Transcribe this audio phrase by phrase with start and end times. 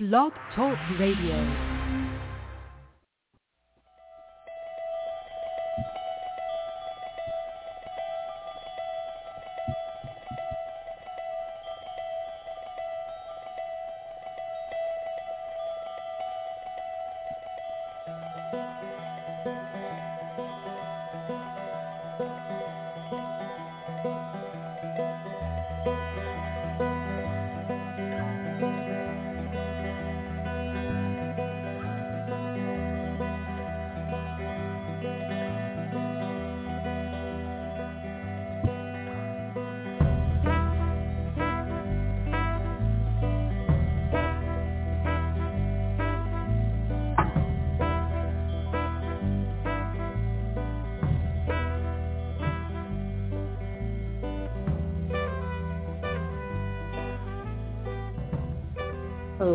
[0.00, 1.69] Blog Talk Radio.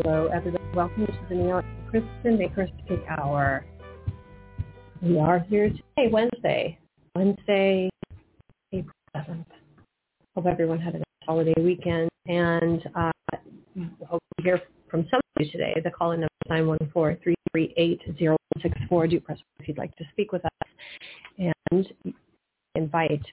[0.07, 0.63] Hello, everybody.
[0.75, 3.65] Welcome to the Neil and Kristin Baker Psychic Hour.
[5.01, 6.77] We are here today, Wednesday,
[7.15, 7.89] Wednesday,
[8.71, 9.45] April 7th.
[10.35, 13.11] Hope everyone had a nice holiday weekend, and uh,
[14.07, 14.61] hope to hear
[14.91, 15.73] from some of you today.
[15.83, 16.51] The call-in number is
[17.57, 19.09] 914-338-0164.
[19.09, 20.51] Do press if you'd like to speak with us,
[21.39, 21.87] and
[22.75, 23.25] invite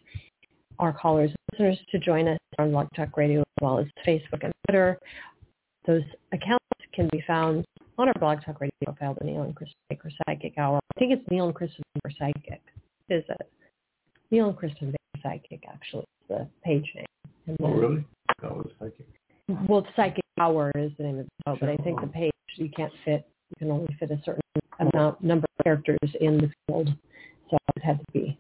[0.78, 4.42] our callers and listeners to join us on Blog Talk Radio as well as Facebook
[4.42, 4.98] and Twitter.
[5.86, 6.02] Those
[6.32, 7.64] accounts can be found
[7.98, 10.78] on our Blog Talk Radio profile, the Neil and Kristin Baker Psychic Hour.
[10.96, 12.62] I think it's Neil and Kristin Baker Psychic.
[13.08, 13.52] Is it?
[14.30, 17.06] Neil and Kristin Baker Psychic, actually, is the page name.
[17.46, 18.04] And Oh, really?
[18.40, 19.06] That was psychic.
[19.68, 22.70] Well, Psychic Hour is the name of the show, but I think the page, you
[22.70, 24.40] can't fit, you can only fit a certain
[24.78, 26.90] amount, number of characters in the field.
[27.50, 28.38] So it had to be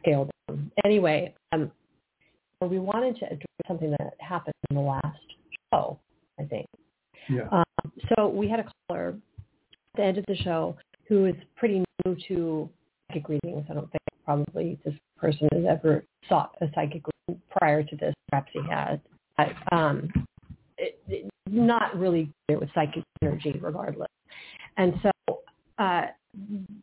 [0.00, 0.70] scaled down.
[0.84, 1.70] Anyway, um,
[2.60, 5.18] we wanted to address something that happened in the last
[5.72, 5.98] show,
[6.38, 6.66] I think.
[7.28, 7.48] Yeah.
[7.50, 10.76] Um, so we had a caller at the end of the show
[11.08, 12.68] who is pretty new to
[13.08, 13.66] psychic readings.
[13.70, 18.14] I don't think probably this person has ever sought a psychic reading prior to this.
[18.28, 18.98] Perhaps he has.
[19.36, 20.10] But, um,
[20.76, 24.08] it, it, not really good with psychic energy regardless.
[24.76, 25.40] And so
[25.78, 26.06] uh,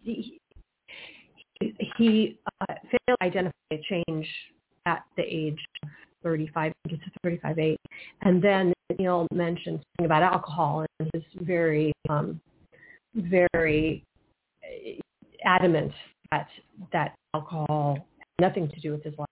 [0.03, 0.39] he,
[1.97, 4.27] he uh, failed to identify a change
[4.85, 5.89] at the age of
[6.23, 7.79] 35, I think it's 35, 8.
[8.21, 12.39] And then Neil mentioned something about alcohol and was very, um,
[13.15, 14.03] very
[15.43, 15.91] adamant
[16.31, 16.47] that
[16.91, 19.27] that alcohol had nothing to do with his life.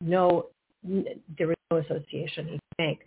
[0.00, 0.46] No,
[0.82, 2.98] there was no association he could make.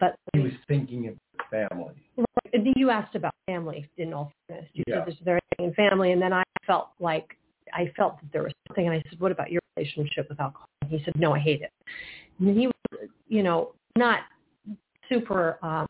[0.00, 1.16] But He was thinking of
[1.50, 1.94] family.
[2.16, 2.66] Right.
[2.76, 4.68] You asked about family in all fairness.
[4.74, 5.04] You Yeah.
[5.04, 7.36] said is there anything in family, and then I felt like
[7.72, 10.68] I felt that there was something, and I said, "What about your relationship with alcohol?"
[10.82, 11.72] And he said, "No, I hate it."
[12.38, 14.20] And he was, you know, not
[15.08, 15.86] super um,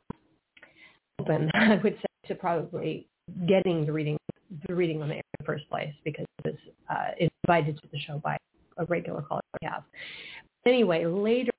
[1.21, 3.07] open, I would say, to probably
[3.47, 4.17] getting the reading,
[4.69, 6.59] the reading on the air in the first place because he was
[6.91, 8.37] uh, invited to the show by
[8.79, 9.83] a regular caller we have.
[10.67, 11.53] Anyway, later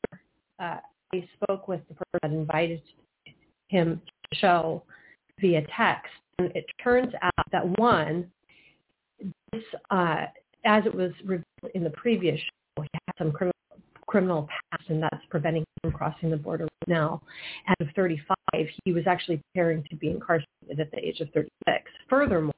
[0.60, 0.78] uh,
[1.14, 2.82] I spoke with the person that invited
[3.70, 4.84] him to the show
[5.40, 8.30] via text, and it turns out that one,
[9.52, 10.26] this, uh,
[10.66, 13.55] as it was revealed in the previous show, he had some criminal
[14.08, 17.22] criminal past, and that's preventing him from crossing the border right now.
[17.68, 18.36] At of 35,
[18.84, 21.52] he was actually preparing to be incarcerated at the age of 36.
[22.10, 22.54] Furthermore,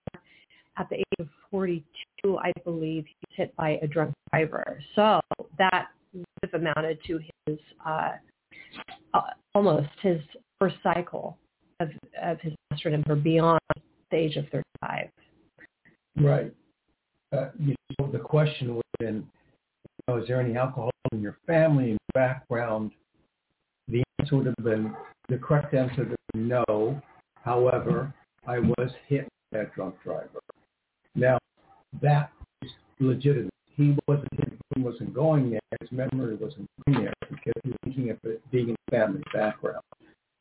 [0.77, 4.81] at the age of 42, I believe he was hit by a drunk driver.
[4.95, 5.19] So
[5.57, 8.11] that would have amounted to his uh,
[9.13, 9.21] uh,
[9.55, 10.19] almost his
[10.59, 11.37] first cycle
[11.79, 11.89] of,
[12.21, 13.59] of his master number beyond
[14.11, 15.09] the age of 35.
[16.19, 16.53] Right.
[17.31, 19.36] Uh, you know, the question would have been, you
[20.07, 22.91] know, is there any alcohol in your family and background?
[23.87, 24.93] The answer would have been,
[25.29, 27.01] the correct answer would have been no.
[27.43, 28.13] However,
[28.45, 30.39] I was hit by a drunk driver.
[31.15, 31.37] Now,
[32.01, 32.31] that
[32.61, 33.51] is legitimate.
[33.75, 34.27] He wasn't
[34.75, 35.59] he wasn't going there.
[35.81, 39.83] His memory wasn't going there because he was thinking of it being in family background.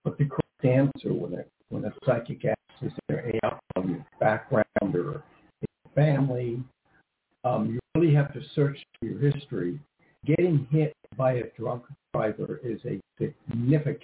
[0.05, 3.90] But the correct answer when a when a psychic asks, is there any alcohol in
[3.90, 5.23] your background or
[5.62, 6.61] in your family,
[7.46, 9.78] um, you really have to search your history.
[10.25, 14.02] Getting hit by a drunk driver is a significant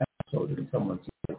[0.00, 1.38] episode in someone's life.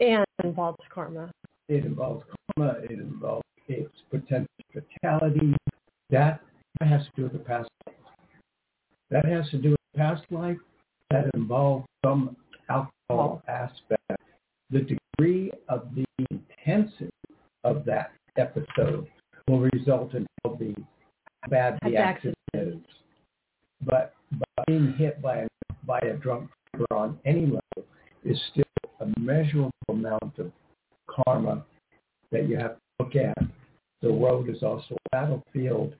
[0.00, 1.30] And involves karma.
[1.68, 2.24] It involves
[2.56, 2.74] karma.
[2.82, 5.54] It involves its potential fatality.
[6.10, 6.40] That
[6.82, 7.96] has to do with the past life.
[9.10, 10.58] That has to do with the past life.
[11.10, 12.36] That involves some
[12.68, 14.20] alcohol aspect.
[14.70, 17.10] The degree of the intensity
[17.64, 19.06] of that episode
[19.48, 20.74] will result in how the
[21.42, 22.76] how bad the accident is.
[23.84, 25.48] But, but being hit by a,
[25.84, 27.88] by a drunk driver on any level
[28.24, 28.64] is still
[29.00, 30.52] a measurable amount of
[31.08, 31.64] karma
[32.30, 33.36] that you have to look at.
[34.00, 35.94] The road is also a battlefield,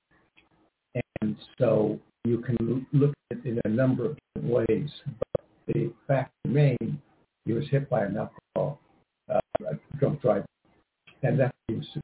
[1.20, 4.90] and so you can look at it in a number of different ways.
[5.18, 6.98] But the fact remains,
[7.44, 8.80] he was hit by an alcohol
[9.32, 9.40] uh,
[9.98, 10.46] drunk driver,
[11.22, 11.52] and that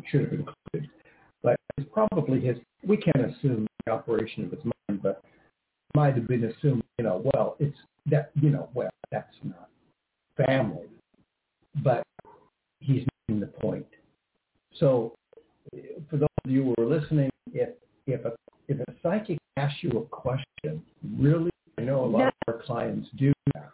[0.07, 0.91] should have included.
[1.43, 2.59] But it's probably his.
[2.85, 5.23] We can't assume the operation of his mind, but
[5.95, 6.83] might have been assumed.
[6.99, 7.77] You know, well, it's
[8.07, 8.31] that.
[8.41, 9.69] You know, well, that's not
[10.47, 10.87] family,
[11.83, 12.03] but
[12.81, 13.87] he's making the point.
[14.79, 15.15] So,
[16.09, 17.71] for those of you who are listening, if
[18.07, 18.33] if a
[18.69, 20.83] if a psychic asks you a question,
[21.19, 23.71] really, I know a lot of our clients do that.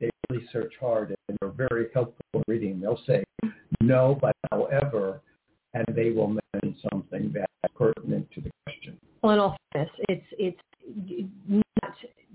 [0.00, 2.80] They really search hard and they're very helpful in reading.
[2.80, 3.22] They'll say
[3.82, 5.20] no, but however,
[5.74, 8.98] and they will mention something that's pertinent to the question.
[9.22, 10.60] Well, in all fairness, it's it's
[11.48, 11.94] not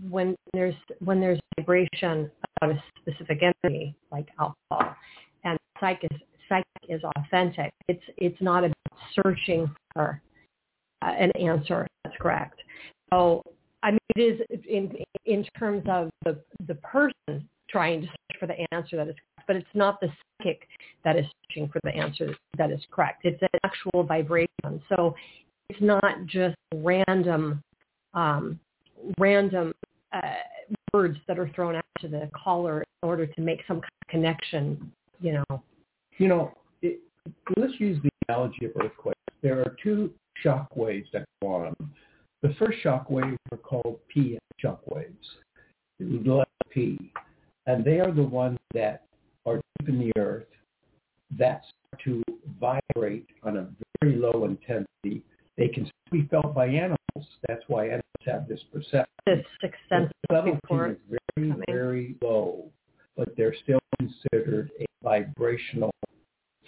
[0.09, 2.29] when there's when there's vibration
[2.61, 4.95] about a specific energy like alcohol,
[5.43, 7.71] and psychic is, psychic is authentic.
[7.87, 8.75] It's it's not about
[9.13, 10.21] searching for
[11.01, 12.61] uh, an answer that's correct.
[13.13, 13.43] So
[13.83, 14.91] I mean, it is in
[15.25, 19.47] in terms of the the person trying to search for the answer that is correct,
[19.47, 20.07] but it's not the
[20.37, 20.67] psychic
[21.03, 23.25] that is searching for the answer that is correct.
[23.25, 24.81] It's an actual vibration.
[24.89, 25.15] So
[25.69, 27.61] it's not just random
[28.13, 28.59] um,
[29.19, 29.73] random
[30.13, 30.21] uh,
[30.93, 34.07] words that are thrown out to the caller in order to make some kind of
[34.07, 34.91] connection.
[35.19, 35.63] You know.
[36.17, 36.53] You know,
[37.57, 39.19] let's use the analogy of earthquakes.
[39.41, 40.11] There are two
[40.41, 41.75] shock waves that go on.
[42.41, 45.27] The first shock waves are called P shock waves,
[45.99, 47.11] letter P,
[47.65, 49.03] and they are the ones that
[49.45, 50.47] are deep in the earth
[51.37, 52.23] that start to
[52.59, 53.67] vibrate on a
[54.01, 55.23] very low intensity.
[55.57, 56.97] They can be felt by animals.
[57.47, 59.05] That's why animals have this perception.
[59.25, 61.63] This sixth sense is very, coming.
[61.67, 62.69] very low,
[63.17, 65.91] but they're still considered a vibrational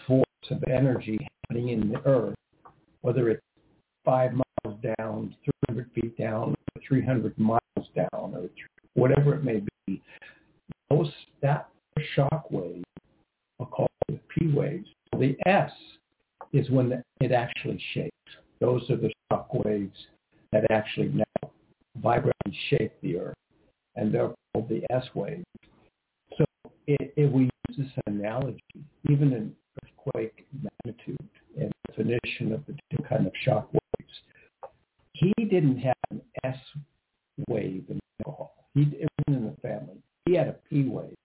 [0.08, 2.36] force of energy happening in the earth,
[3.02, 3.42] whether it's
[4.06, 5.36] five miles down,
[5.68, 6.56] 300 feet down,
[6.88, 7.60] 300 miles
[7.96, 8.50] down, or
[8.94, 10.02] whatever it may be.
[10.90, 11.12] Those,
[11.42, 11.70] that
[12.16, 12.84] shock wave
[13.60, 13.90] are called
[14.30, 14.88] P waves.
[15.18, 15.72] The S
[16.54, 18.12] is when the, it actually shakes.
[18.60, 19.98] Those are the shock waves
[20.52, 21.52] that actually now
[22.02, 23.36] vibrate and shake the earth,
[23.96, 25.44] and they're called the S waves.
[26.38, 26.46] So
[26.88, 28.62] if we use this analogy,
[29.10, 29.47] even in
[32.08, 34.14] definition of the two kind of shock waves,
[35.14, 36.58] he didn't have an S
[37.48, 38.54] wave in alcohol.
[38.74, 39.98] He, it wasn't in the family.
[40.26, 41.16] He had a P wave.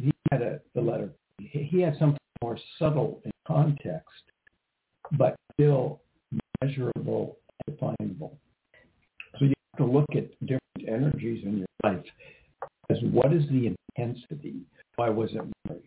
[0.00, 1.68] He had a, the letter P.
[1.70, 4.22] He had something more subtle in context,
[5.12, 6.00] but still
[6.62, 8.38] measurable and definable.
[9.38, 12.04] So you have to look at different energies in your life
[12.90, 14.60] as what is the intensity?
[14.96, 15.82] Why wasn't married?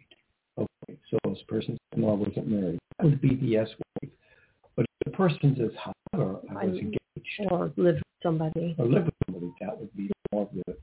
[0.58, 2.80] Okay, so this person said, no, I wasn't married.
[2.98, 3.70] That would be the S
[4.02, 4.12] wave.
[4.76, 7.00] But if the person says, however, I was engaged.
[7.50, 8.76] Or live with somebody.
[8.78, 10.76] Or live with somebody, that would be more of the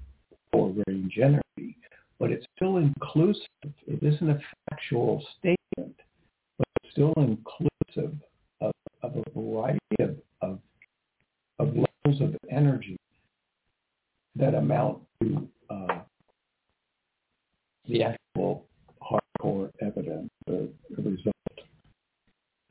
[0.52, 1.76] full range energy.
[2.18, 3.46] But it's still inclusive.
[3.86, 4.38] It isn't a
[4.70, 5.96] factual statement,
[6.58, 8.16] but it's still inclusive
[8.60, 8.72] of,
[9.02, 10.58] of a variety of, of,
[11.58, 12.96] of levels of energy
[14.36, 15.98] that amount to uh,
[17.88, 18.66] the actual
[19.02, 21.34] hardcore evidence, the, the, result.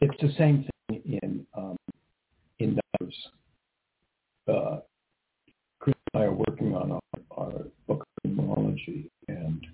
[0.01, 1.75] It's the same thing in um,
[2.59, 3.15] in numbers.
[4.47, 4.79] Uh,
[5.79, 7.01] Chris and I are working on our,
[7.37, 7.53] our
[7.87, 9.65] book of numerology and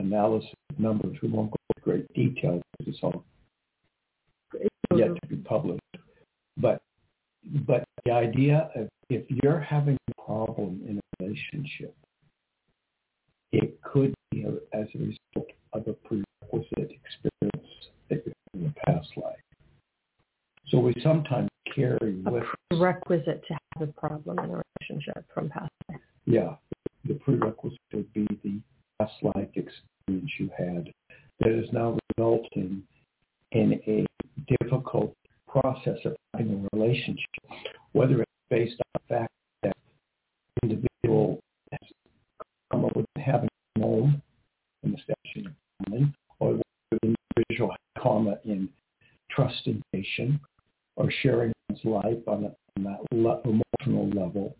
[0.00, 1.16] analysis of numbers.
[1.22, 3.24] We won't go into great detail because it's all
[4.96, 5.80] yet to be published.
[6.56, 6.82] But
[7.66, 11.94] but the idea of if you're having a problem in a relationship,
[13.54, 17.70] it could be as a result of a prerequisite experience
[18.08, 19.36] that you had in the past life.
[20.68, 25.24] So we sometimes carry with a with prerequisite to have a problem in a relationship
[25.32, 26.00] from past life.
[26.26, 26.54] Yeah,
[27.04, 28.60] the prerequisite would be the
[28.98, 30.90] past life experience you had
[31.40, 32.82] that is now resulting
[33.52, 34.06] in a
[34.58, 35.14] difficult
[35.48, 37.26] process of having a relationship,
[37.92, 39.32] whether it's based on the fact
[39.62, 39.76] that
[40.62, 41.80] the individual has
[42.72, 44.20] come up with having a home
[44.82, 45.52] in the statute of
[45.86, 46.58] family, or
[46.90, 48.68] the individual has karma in
[49.30, 50.40] trust and nation,
[50.96, 54.56] or sharing his life on, a, on that le- emotional level.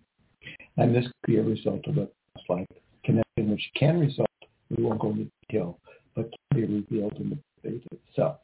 [0.76, 2.66] And this could be a result of a past life
[3.04, 4.28] connection, which can result,
[4.70, 5.78] we won't go into detail,
[6.14, 8.36] but can be revealed in the debate itself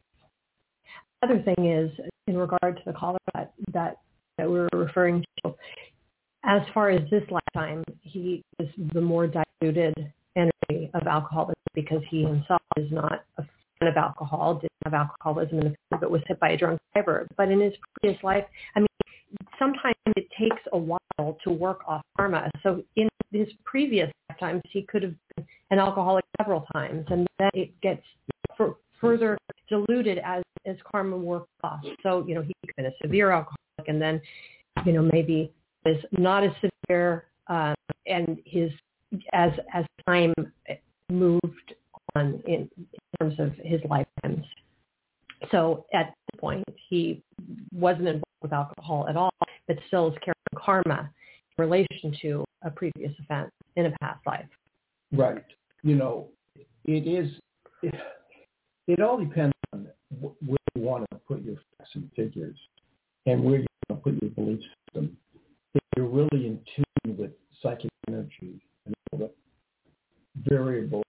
[1.23, 1.91] other thing is
[2.27, 3.99] in regard to the caller that, that,
[4.39, 5.55] that we were referring to,
[6.45, 9.95] as as this lifetime, he is the more diluted
[10.37, 13.43] energy of alcoholism because he himself is not a
[13.79, 16.81] fan of alcohol, didn't have alcoholism in the family, but was hit by a drunk
[16.95, 17.27] driver.
[17.37, 18.45] But in his previous life,
[18.77, 18.87] I mean,
[19.59, 22.51] sometimes it takes a while to work off karma.
[22.63, 27.51] So in his previous lifetimes, he could have been an alcoholic several times, and then
[27.55, 28.03] it gets
[28.57, 31.81] for, further diluted as as karma works off.
[32.03, 34.21] So you know he could have been a severe alcoholic, and then
[34.85, 35.53] you know maybe
[35.85, 37.75] was not as severe, um,
[38.07, 38.71] and his
[39.33, 40.33] as as time
[41.11, 41.75] moved
[42.15, 42.87] on in, in
[43.19, 44.45] terms of his lifetimes.
[45.51, 47.23] So at this point, he
[47.73, 49.31] wasn't involved with alcohol at all,
[49.67, 51.11] but still is carrying karma
[51.59, 54.47] in relation to a previous offense in a past life.
[55.13, 55.45] Right.
[55.83, 56.29] You know,
[56.85, 57.31] it is.
[57.83, 57.95] It,
[58.87, 59.89] it all depends on
[60.21, 62.57] where you want to put your facts and figures,
[63.27, 65.17] and where you want to put your belief system.
[66.31, 67.31] Really in tune with
[67.63, 69.31] psychic energy and all the
[70.49, 71.05] variables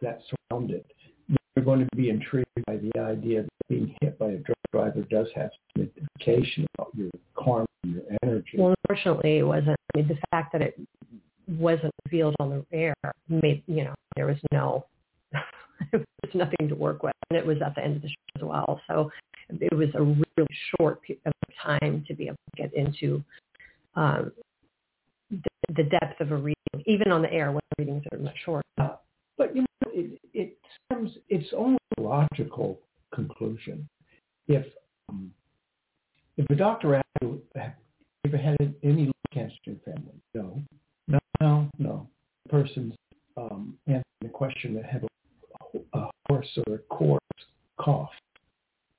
[0.00, 0.20] that
[0.50, 0.86] surround it,
[1.56, 5.02] you're going to be intrigued by the idea that being hit by a drunk driver
[5.10, 8.56] does have some indication about your karma and your energy.
[8.58, 9.76] Well, unfortunately, it wasn't.
[9.94, 10.78] I mean, the fact that it
[11.48, 12.94] wasn't revealed on the air
[13.28, 14.86] made, you know, there was no,
[15.92, 17.12] there was nothing to work with.
[17.30, 18.80] And it was at the end of the show as well.
[18.88, 19.10] So
[19.48, 21.32] it was a really short period of
[21.62, 23.22] time to be able to get into
[23.96, 24.32] um,
[25.30, 26.54] the, the depth of a reading,
[26.86, 28.64] even on the air when readings are much short.
[28.76, 30.58] But you know, it, it
[30.92, 32.80] comes, it's only a logical
[33.12, 33.88] conclusion.
[34.46, 34.66] If
[35.08, 35.32] um,
[36.36, 37.72] if a doctor asked you, have
[38.24, 40.20] you ever had any lung cancer in family?
[40.34, 40.60] No.
[41.06, 42.08] No, no, no.
[42.44, 42.94] The person's
[43.36, 47.20] um, answering the question that have a, a hoarse or a coarse
[47.78, 48.10] cough.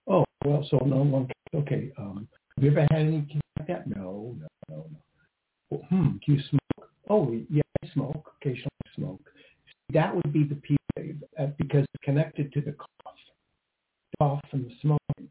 [0.08, 1.92] Oh, well, so no one, okay.
[1.98, 3.88] Um, have you ever had any like that?
[3.88, 4.48] No, no,
[5.90, 6.90] hmm, do you smoke?
[7.10, 8.32] Oh, yeah, I smoke.
[8.42, 9.22] Occasionally smoke.
[9.94, 13.16] That would be the P wave uh, because it's connected to the cough,
[14.20, 15.30] cough and the smoking.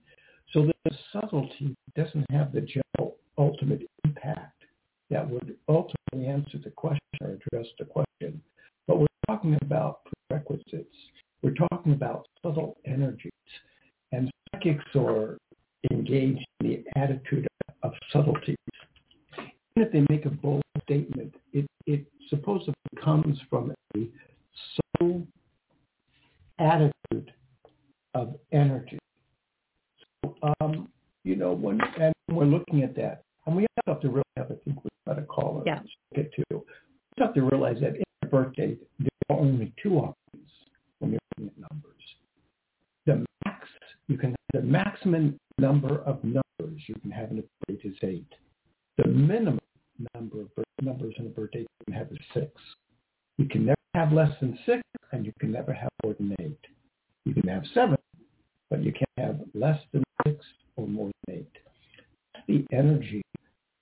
[0.52, 4.62] So the subtlety doesn't have the general ultimate impact
[5.10, 8.40] that would ultimately answer the question or address the question.
[8.86, 10.94] But we're talking about prerequisites.
[11.42, 13.32] We're talking about subtle energies.
[14.12, 15.38] And psychics are
[15.90, 17.46] engaged in the attitude
[17.82, 18.56] of subtleties.
[19.76, 24.08] Even if they make a bold statement, it, it supposedly comes from a
[24.98, 25.26] subtle
[26.58, 27.32] attitude
[28.14, 28.98] of energy.
[30.22, 30.88] So, um,
[31.24, 34.82] you know, when and we're looking at that, and we have to realize, I think
[34.82, 35.80] we've got a caller yeah.
[35.80, 36.44] to get to.
[36.50, 36.60] We
[37.18, 40.48] have to realize that in your birthday, there are only two options
[40.98, 41.92] when you're looking at numbers.
[43.06, 43.68] The max,
[44.08, 47.96] you can have the maximum number of numbers you can have in a birthday is
[48.02, 48.32] eight.
[48.96, 49.58] The minimum
[50.14, 50.48] number of
[50.82, 52.50] numbers in a birthday you can have is six.
[53.38, 54.82] You can never have less than six,
[55.12, 56.58] and you can never have more than eight.
[57.24, 57.96] You can have seven,
[58.70, 60.44] but you can't have less than six
[60.76, 61.52] or more than eight.
[62.34, 63.22] That's the energy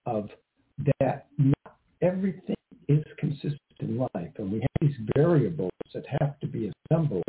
[0.07, 0.29] of
[1.01, 2.57] that not everything
[2.89, 7.25] is consistent in life, and we have these variables that have to be assembled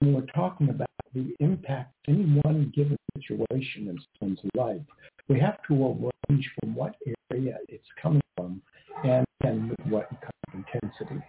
[0.00, 4.80] when we're talking about the impact of any one given situation in someone's life.
[5.28, 6.94] We have to arrange from what
[7.32, 8.60] area it's coming from
[9.04, 11.22] and then with what kind of intensity.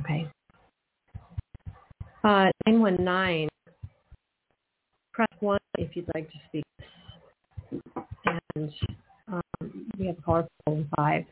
[0.00, 0.28] Okay.
[2.24, 3.48] Uh, 919,
[5.12, 6.64] press 1 if you'd like to speak.
[8.56, 8.72] And
[9.30, 9.42] um,
[9.98, 11.24] we have a caller phone 5.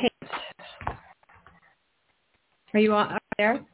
[0.00, 0.12] Kate,
[2.74, 3.64] are you on, there?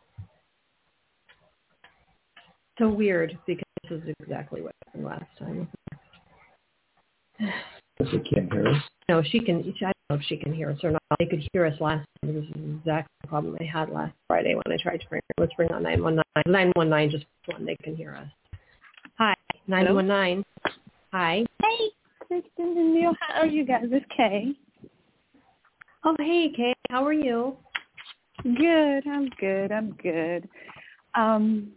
[3.30, 5.68] So weird because this is exactly what happened last time.
[8.10, 8.82] She can't hear us.
[9.08, 9.60] No, she can.
[9.60, 11.02] I don't know if she can hear us or not.
[11.18, 12.34] They could hear us last time.
[12.34, 15.20] This is exactly the problem they had last Friday when I tried to bring.
[15.38, 16.22] Let's bring on 919.
[16.46, 17.66] 919 just one.
[17.66, 18.28] They can hear us.
[19.18, 19.34] Hi,
[19.66, 20.44] 919.
[21.12, 21.44] Hi.
[21.62, 21.90] Hey,
[22.30, 23.12] Kristin and Neil.
[23.20, 23.84] How are you guys?
[23.90, 24.52] It's Kay.
[26.04, 26.74] Oh, hey, Kay.
[26.90, 27.56] How are you?
[28.44, 29.06] Good.
[29.08, 29.72] I'm good.
[29.72, 30.48] I'm good.
[31.14, 31.72] Um,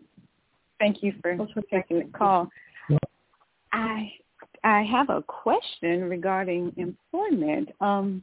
[0.81, 1.37] thank you for
[1.71, 2.49] taking the call.
[3.71, 4.11] I
[4.63, 7.69] I have a question regarding employment.
[7.79, 8.21] Um,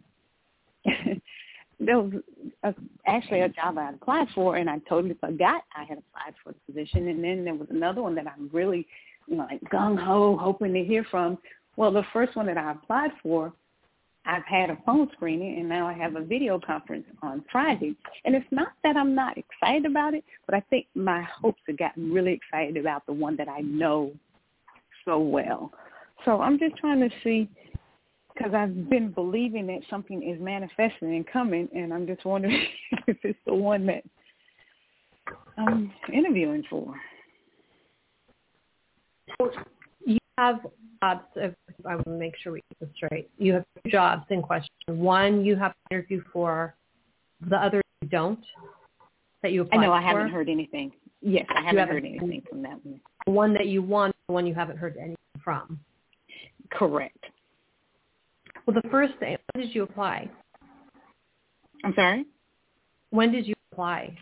[1.80, 2.12] there was
[2.62, 2.74] a,
[3.06, 6.72] actually a job I applied for, and I totally forgot I had applied for the
[6.72, 7.08] position.
[7.08, 8.86] And then there was another one that I'm really,
[9.26, 11.38] you know, like gung ho, hoping to hear from.
[11.76, 13.52] Well, the first one that I applied for,
[14.28, 17.96] I've had a phone screening, and now I have a video conference on Friday.
[18.26, 21.78] And it's not that I'm not excited about it, but I think my hopes have
[21.78, 24.12] gotten really excited about the one that I know
[25.06, 25.72] so well.
[26.26, 27.48] So I'm just trying to see
[28.34, 32.66] because I've been believing that something is manifesting and coming, and I'm just wondering
[33.06, 34.04] if it's the one that
[35.56, 36.94] I'm interviewing for.
[40.04, 40.60] You have
[41.00, 41.24] jobs.
[41.36, 43.30] I want to make sure we get this straight.
[43.38, 44.70] You have two jobs in question.
[44.86, 46.74] One you have to interview for.
[47.48, 48.44] The other you don't.
[49.42, 50.92] That you I know I haven't heard anything.
[51.20, 53.00] Yes, I haven't, haven't heard anything from that one.
[53.26, 55.78] The one that you want, the one you haven't heard anything from.
[56.70, 57.24] Correct.
[58.66, 59.36] Well, the first thing.
[59.54, 60.28] When did you apply?
[61.84, 62.26] I'm sorry.
[63.10, 64.16] When did you apply?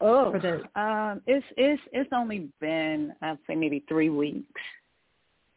[0.00, 4.60] Oh, for the um, it's it's it's only been I'd say maybe three weeks.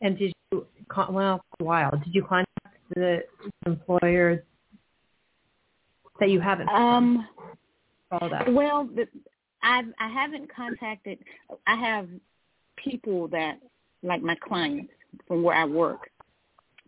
[0.04, 0.68] And did you
[1.10, 1.92] well a while?
[1.92, 3.24] Did you contact the
[3.66, 4.44] employer
[6.20, 7.28] that you haven't Um,
[8.10, 8.50] followed up?
[8.50, 9.08] well, the,
[9.64, 11.20] I I haven't contacted.
[11.66, 12.10] I have
[12.76, 13.60] people that
[14.04, 14.92] like my clients
[15.28, 16.10] from where I work.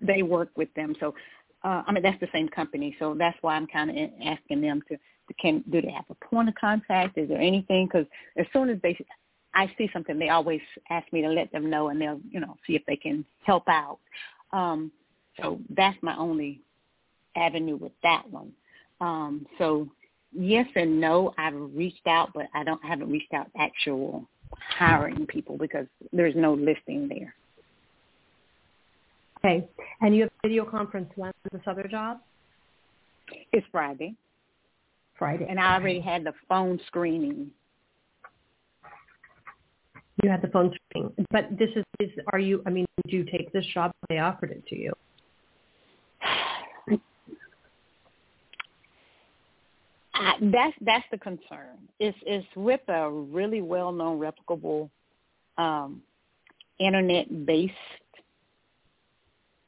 [0.02, 1.16] They work with them, so
[1.64, 2.98] uh, I mean that's the same company.
[3.00, 4.98] So that's why I'm kind of asking them to
[5.40, 7.18] can do they have a point of contact?
[7.18, 7.88] Is there anything?
[7.88, 8.06] Because
[8.38, 8.96] as soon as they,
[9.56, 12.58] I see something, they always ask me to let them know, and they'll you know
[12.68, 14.00] see if they can help out.
[14.52, 14.92] Um,
[15.42, 16.62] so that's my only
[17.36, 18.52] avenue with that one.
[19.02, 19.88] Um, so
[20.34, 24.28] yes and no, I've reached out, but I don't I haven't reached out actual
[24.78, 27.34] hiring people because there's no listing there.
[29.40, 29.68] Okay.
[30.02, 32.20] And you have video conference when this other job?
[33.52, 34.16] It's Friday.
[35.18, 35.46] Friday.
[35.48, 37.52] And I already had the phone screening.
[40.24, 41.14] You had the phone screening.
[41.32, 44.52] But this is, is are you, I mean, did you take this job they offered
[44.52, 44.94] it to you?
[50.16, 51.78] I, that's that's the concern.
[52.00, 54.90] It's it's with a really well known replicable
[55.58, 56.02] um,
[56.80, 57.74] internet based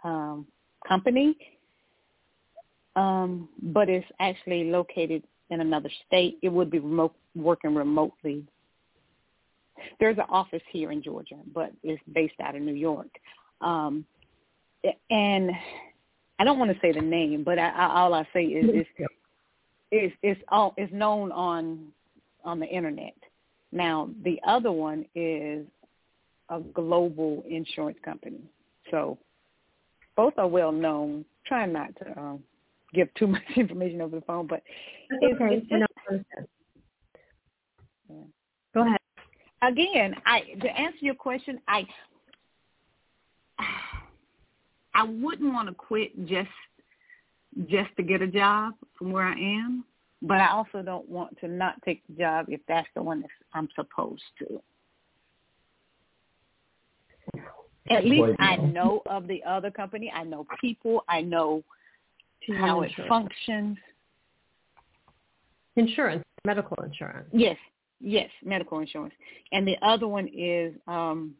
[0.03, 0.47] um,
[0.87, 1.37] company,
[2.95, 6.37] um, but it's actually located in another state.
[6.41, 8.45] It would be remote working remotely.
[9.99, 13.09] There's an office here in Georgia, but it's based out of New York.
[13.61, 14.05] Um,
[15.09, 15.51] and
[16.39, 18.89] I don't want to say the name, but I, I, all I say is it's
[19.91, 21.87] it's it's all it's known on
[22.43, 23.15] on the internet.
[23.71, 25.65] Now the other one is
[26.49, 28.41] a global insurance company,
[28.91, 29.17] so
[30.15, 31.25] both are well known.
[31.45, 32.43] Trying not to um,
[32.93, 34.61] give too much information over the phone, but
[35.09, 35.55] it's, okay.
[35.55, 36.25] It's just,
[38.09, 38.15] yeah.
[38.73, 38.97] Go ahead.
[39.61, 41.85] Again, I to answer your question, I
[44.93, 46.49] I wouldn't want to quit just
[47.67, 49.83] just to get a job from where I am,
[50.21, 53.29] but I also don't want to not take the job if that's the one that
[53.53, 54.61] I'm supposed to.
[57.89, 60.11] At least I know of the other company.
[60.13, 61.03] I know people.
[61.07, 61.63] I know
[62.57, 63.77] how it functions.
[65.77, 67.29] Insurance, medical insurance.
[67.31, 67.57] Yes,
[67.99, 69.13] yes, medical insurance.
[69.51, 71.35] And the other one is um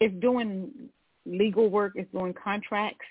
[0.00, 0.90] it's doing
[1.26, 3.04] legal work, it's doing contracts,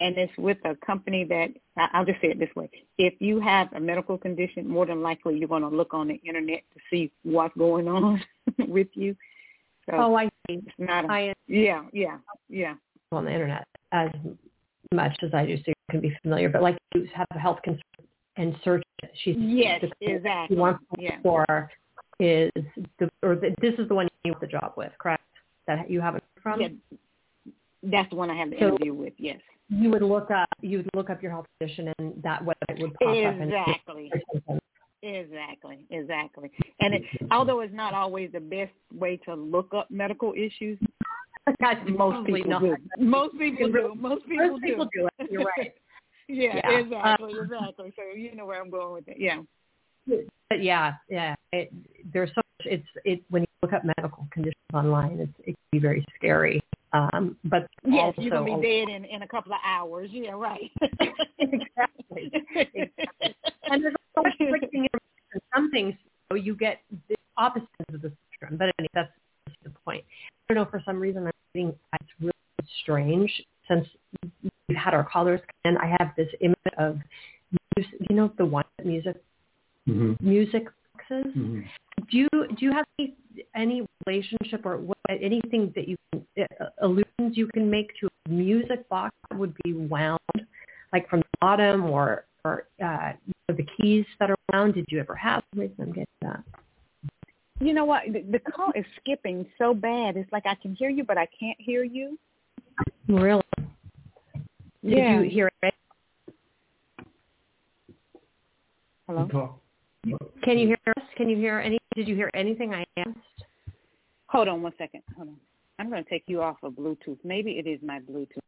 [0.00, 1.50] and it's with a company that
[1.92, 5.38] I'll just say it this way: if you have a medical condition, more than likely
[5.38, 8.22] you're going to look on the internet to see what's going on
[8.68, 9.16] with you.
[9.88, 10.62] So oh, I see.
[10.66, 12.74] It's not a, I, yeah, yeah, yeah.
[13.12, 14.10] On the internet as
[14.92, 16.48] much as I do, so you can be familiar.
[16.48, 17.82] But like you have a health concern
[18.36, 19.10] and search it.
[19.22, 20.56] She's yes, exactly.
[20.56, 21.18] She wants yeah.
[21.22, 21.70] for
[22.18, 22.50] is
[22.98, 25.22] the or the, this is the one you want the job with, correct?
[25.66, 26.60] That you have it from.
[26.60, 26.68] Yeah,
[27.82, 29.12] that's the one I have the So- interview with.
[29.18, 32.80] Yes, You would look up you would look up your health condition and that website
[32.80, 33.40] would pop up.
[33.40, 34.12] exactly.
[35.02, 36.50] Exactly, exactly.
[36.80, 40.78] And it, although it's not always the best way to look up medical issues,
[41.88, 42.62] most people not.
[42.62, 42.76] do.
[42.98, 43.94] Most people do.
[43.96, 45.30] Most people Most people do it.
[45.30, 45.72] You're right.
[46.28, 46.78] Yeah, Yeah.
[46.78, 47.92] exactly, exactly.
[47.96, 49.16] So you know where I'm going with it.
[49.18, 49.42] Yeah.
[50.06, 51.34] But yeah, yeah.
[51.52, 51.72] It,
[52.12, 52.66] there's so much.
[52.66, 56.60] It's it when you look up medical conditions online, it's it can be very scary.
[56.92, 60.08] Um, but Yes, also, you're gonna be dead in in a couple of hours.
[60.12, 60.70] Yeah, right.
[61.38, 62.30] exactly.
[62.54, 63.34] exactly.
[63.64, 65.48] And there's so much conflicting information.
[65.52, 65.94] Some things
[66.30, 68.58] so you get the opposite ends of the spectrum.
[68.58, 69.10] But anyway, that's,
[69.46, 70.04] that's the point.
[70.48, 72.32] I don't know for some reason I'm thinking it's really
[72.82, 73.30] strange
[73.68, 73.86] since
[74.68, 75.78] we've had our callers come in.
[75.78, 76.98] I have this image of
[77.76, 79.16] you know the one music
[79.88, 80.28] Mm-hmm.
[80.28, 81.32] music boxes.
[81.36, 81.60] Mm-hmm.
[82.10, 83.14] Do you do you have any,
[83.54, 86.26] any relationship or what, anything that you can,
[86.60, 90.18] uh, allusions you can make to a music box that would be wound
[90.92, 93.12] like from the bottom or or uh,
[93.48, 94.74] the keys that are wound?
[94.74, 95.44] Did you ever have?
[95.54, 96.42] Wait, I'm getting that.
[97.60, 98.02] you know what?
[98.12, 100.16] The, the call is skipping so bad.
[100.16, 102.18] It's like I can hear you, but I can't hear you.
[103.08, 103.42] Really?
[104.86, 105.74] Did you hear it?
[109.08, 109.58] Hello.
[110.44, 111.02] Can you hear us?
[111.16, 111.78] Can you hear any?
[111.94, 113.18] Did you hear anything I asked?
[114.28, 115.02] Hold on one second.
[115.16, 115.36] Hold on.
[115.78, 117.18] I'm going to take you off of Bluetooth.
[117.24, 118.38] Maybe it is my Bluetooth.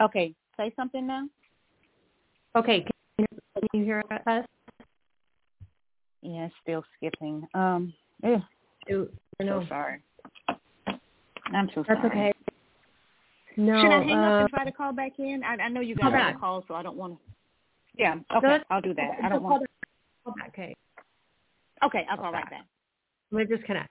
[0.00, 1.26] Okay, say something now.
[2.56, 2.84] Okay,
[3.18, 3.26] can
[3.72, 4.44] you hear us?
[6.22, 7.46] Yeah, still skipping.
[7.54, 7.92] Um,
[8.24, 8.40] ugh,
[8.88, 9.08] Do,
[9.40, 10.00] so sorry.
[11.52, 11.86] I'm so sorry.
[11.88, 12.28] That's sorry.
[12.28, 12.32] okay.
[13.56, 13.80] No.
[13.82, 15.42] Should I hang uh, up and try to call back in?
[15.44, 16.40] I, I know you got a Call other back.
[16.40, 17.20] calls, so I don't want to.
[17.98, 19.10] Yeah, okay, that's- I'll do that.
[19.22, 19.62] I don't want.
[19.62, 19.70] back.
[20.24, 20.48] Call back.
[20.50, 20.76] Okay.
[21.84, 22.66] Okay, I'll call right back.
[23.32, 23.88] Let me disconnect.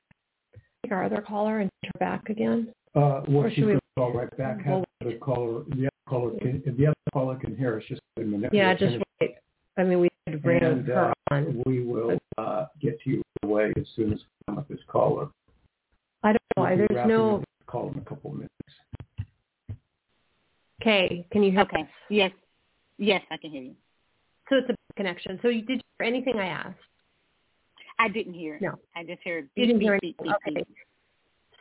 [0.84, 2.74] Take our other caller and turn back again.
[2.96, 4.62] Uh, well, Or she's should we- going to call right back.
[4.64, 8.02] Have the caller, the other caller can, if the other caller can hear us, just
[8.18, 8.54] a minute.
[8.54, 9.36] Yeah, just wait.
[9.78, 11.64] I mean, we could bring And, her uh, on.
[11.66, 15.28] we will uh, get to you away as soon as we come with this caller.
[16.24, 16.64] I don't know.
[16.64, 17.36] We'll There's wrapping no.
[17.36, 18.49] up this Call in a couple of minutes.
[20.82, 21.82] Okay, can you hear Okay.
[21.82, 21.88] us?
[22.10, 22.32] Yes,
[22.98, 23.76] yes, I can hear you.
[24.50, 25.40] So it's a connection.
[25.42, 26.80] So you did you hear anything I asked?
[28.00, 28.62] I didn't hear it.
[28.62, 28.76] No.
[28.96, 30.16] I just heard You didn't beep, hear anything.
[30.24, 30.66] beep, Okay.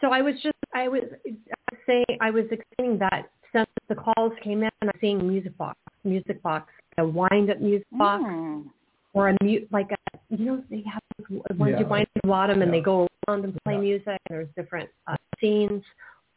[0.00, 1.30] So I was just, I was I
[1.72, 5.76] was saying, I was explaining that since the calls came in, I'm seeing music box,
[6.04, 8.66] music box, a wind up music box, Mm.
[9.14, 11.80] or a mute, like a, you know, they have those ones Yeah.
[11.80, 12.78] you wind at the bottom and Yeah.
[12.78, 13.80] they go around and play Yeah.
[13.80, 14.06] music.
[14.06, 15.86] And there's different uh, scenes, or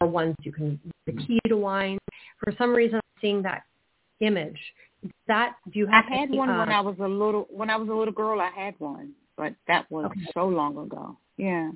[0.06, 1.98] ones you can the key to wine.
[2.44, 3.64] For some reason, I'm seeing that
[4.20, 4.60] image.
[5.04, 6.06] Is That do you have?
[6.06, 6.30] I have?
[6.30, 8.40] had one uh, when I was a little when I was a little girl.
[8.40, 10.20] I had one, but that was Okay.
[10.34, 11.18] so long ago.
[11.38, 11.72] Yeah.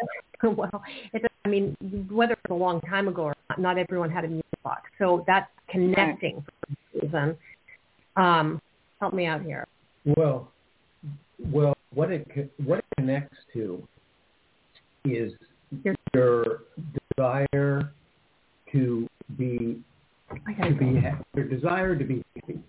[0.42, 1.76] well, it, I mean,
[2.10, 4.82] whether it's a long time ago or not, not everyone had a music box.
[4.98, 7.36] So that's connecting for some reason.
[8.16, 8.60] Um,
[9.00, 9.66] help me out here.
[10.04, 10.52] Well,
[11.50, 13.86] well, what it co- what it connects to
[15.04, 15.32] is
[15.84, 16.60] Your- your
[17.18, 17.92] desire
[18.72, 19.82] to be
[20.62, 21.02] to be
[21.34, 22.60] your desire to be happy,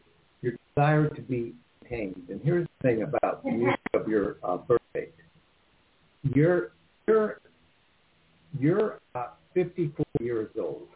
[0.41, 1.53] your desire to be
[1.89, 2.27] tamed.
[2.29, 5.13] And here's the thing about the music of your uh, birth date.
[6.35, 6.71] You're
[7.07, 7.39] you're
[8.59, 10.87] you're uh, 54 years old.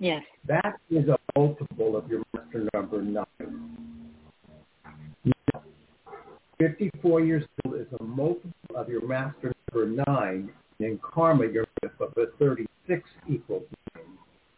[0.00, 0.22] Yes.
[0.46, 3.26] That is a multiple of your master number nine.
[5.24, 5.62] Now,
[6.58, 10.50] 54 years old is a multiple of your master number nine.
[10.80, 13.64] In karma, your myth of a 36 equals
[13.96, 14.04] nine.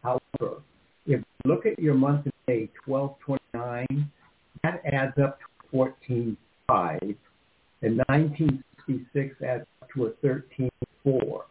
[0.03, 0.63] However,
[1.07, 4.11] if you look at your month and day 1229,
[4.63, 7.17] that adds up to 14.5.
[7.83, 11.47] And 1966 adds up to a 13.4.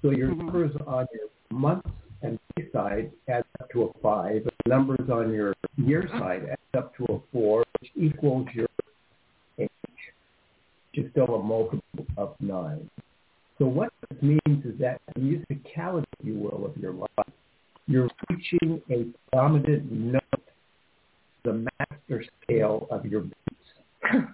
[0.00, 0.38] So your Mhm.
[0.38, 1.90] numbers on your months
[2.22, 4.42] and day side add up to a 5.
[4.42, 8.68] And the numbers on your year side add up to a 4, which equals your
[9.58, 12.88] age, which is still a multiple of 9.
[13.58, 17.32] So what this means is that the musicality, if you will, of your life,
[17.86, 20.22] you're reaching a prominent note,
[21.44, 24.26] the master scale of your beats.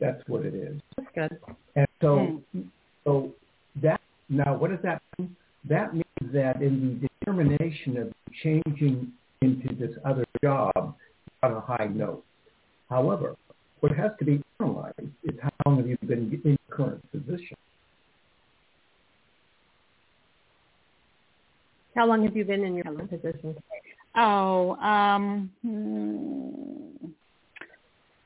[0.00, 0.80] That's what it is.
[0.96, 1.40] That's good.
[1.76, 2.42] And so,
[3.04, 3.32] so
[3.82, 5.34] that now, what does that mean?
[5.68, 10.94] That means that in the determination of changing into this other job
[11.42, 12.24] on a high note.
[12.90, 13.36] However,
[13.80, 17.56] what has to be analyzed is how long have you been in your current position?
[21.94, 23.56] How long have you been in your position?
[24.16, 27.08] Oh, um, hmm,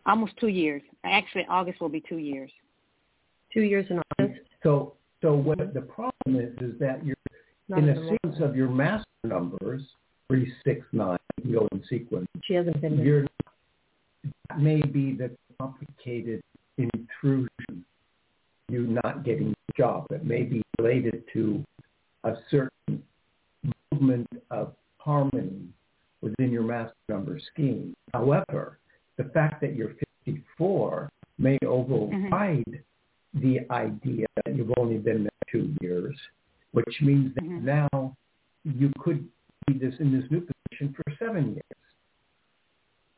[0.07, 0.83] almost two years.
[1.05, 2.51] Actually, August will be two years.
[3.53, 4.41] Two years in August.
[4.63, 7.17] So, so what the problem is is that you're
[7.69, 8.21] Not in a the moment.
[8.23, 9.83] sequence of your master numbers,
[10.29, 12.27] three, six, nine, you go in sequence.
[12.45, 13.07] She hasn't been there.
[13.07, 13.27] you're
[14.49, 16.43] that may be the complicated
[16.79, 17.85] intrusion,
[18.69, 20.07] you not getting the job.
[20.11, 21.65] It may be related to
[22.25, 23.03] a certain
[23.93, 25.69] movement of harmony
[26.21, 27.95] within your master number scheme.
[28.13, 28.79] However,
[29.17, 32.83] the fact that you're 54 may override
[33.35, 36.17] the idea that you've only been there two years,
[36.73, 37.63] which means that Mhm.
[37.63, 38.17] now
[38.65, 39.29] you could
[39.67, 41.83] be this in this new position for seven years.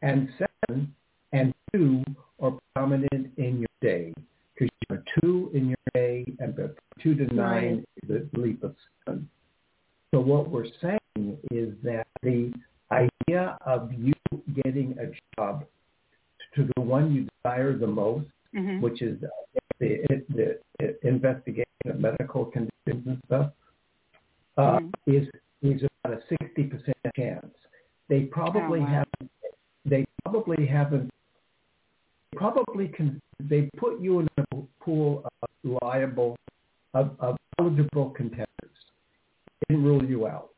[0.02, 0.94] And seven
[1.32, 2.04] and two
[2.38, 4.12] are prominent in your day
[4.54, 8.62] because you are two in your day and the two to nine is the leap
[8.62, 9.28] of seven.
[10.14, 12.53] So what we're saying is that the
[12.92, 14.12] idea of you
[14.62, 15.64] getting a job
[16.55, 19.20] to the one you desire the most, hmm which is
[19.81, 23.50] the, the, the investigation of medical conditions and stuff,
[24.57, 24.92] uh, Mhm.
[25.09, 25.29] is
[25.62, 27.53] is about a sixty percent chance.
[28.09, 29.03] They probably Oh, wow.
[29.03, 29.31] haven't.
[29.85, 31.11] They probably haven't.
[32.37, 33.20] Probably can.
[33.40, 34.44] They put you in a
[34.81, 35.48] pool of
[35.83, 36.37] liable,
[36.92, 38.46] of, of eligible contenders.
[39.68, 40.50] They didn't rule you out.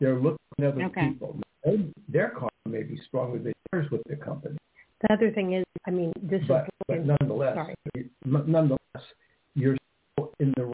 [0.00, 1.08] They're looking at other Okay.
[1.08, 1.38] people.
[1.64, 4.56] They, their karma may be stronger than yours with the company.
[5.02, 7.74] The other thing is, I mean, this but, is but nonetheless, sorry.
[8.24, 8.78] nonetheless,
[9.54, 9.76] you're
[10.16, 10.72] still in the.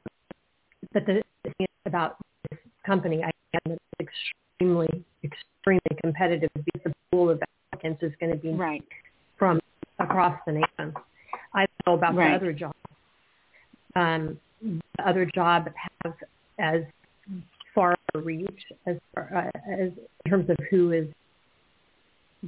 [0.92, 2.16] But the thing is about
[2.50, 3.30] this company, I
[3.66, 7.40] am extremely, extremely competitive because the pool of
[7.72, 8.82] applicants is going to be Right.
[9.36, 9.60] from
[9.98, 10.94] across the nation.
[11.54, 12.30] I don't know about Right.
[12.30, 12.74] the other job.
[13.96, 15.68] Um, the other job
[16.04, 16.12] has
[16.58, 16.99] as far a
[18.20, 19.90] reach as far, uh, as
[20.24, 21.06] in terms of who is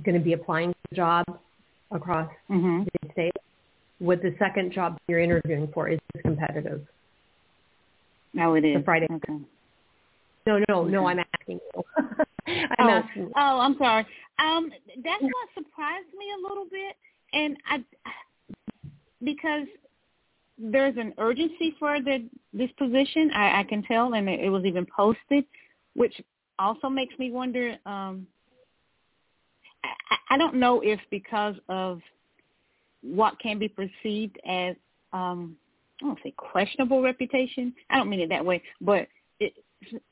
[0.05, 1.25] going to be applying for the job
[1.91, 2.87] across Mhm.
[3.03, 3.37] the state.
[4.01, 6.87] With the second job you're interviewing for is this competitive.
[8.35, 8.79] No, it is.
[8.79, 9.07] The Friday.
[9.11, 9.39] Okay.
[10.47, 11.07] No, no, no.
[11.07, 11.85] I'm asking you.
[12.47, 13.23] I'm oh, asking.
[13.23, 13.33] you.
[13.37, 14.07] oh, I'm sorry.
[14.39, 14.73] Um,
[15.05, 16.97] that's what surprised me a little bit,
[17.33, 17.85] and I
[19.23, 19.67] because
[20.59, 23.31] there's an urgency for the this position.
[23.35, 25.45] I, I can tell, and it, it was even posted,
[25.95, 26.21] which
[26.59, 27.77] also makes me wonder.
[27.87, 28.27] Um,
[29.85, 32.01] I, I don't know if because of
[33.03, 34.77] what can be perceived as
[35.13, 35.57] um,
[36.01, 37.75] I don't say questionable reputation.
[37.91, 39.09] I don't mean it that way, but
[39.41, 39.55] it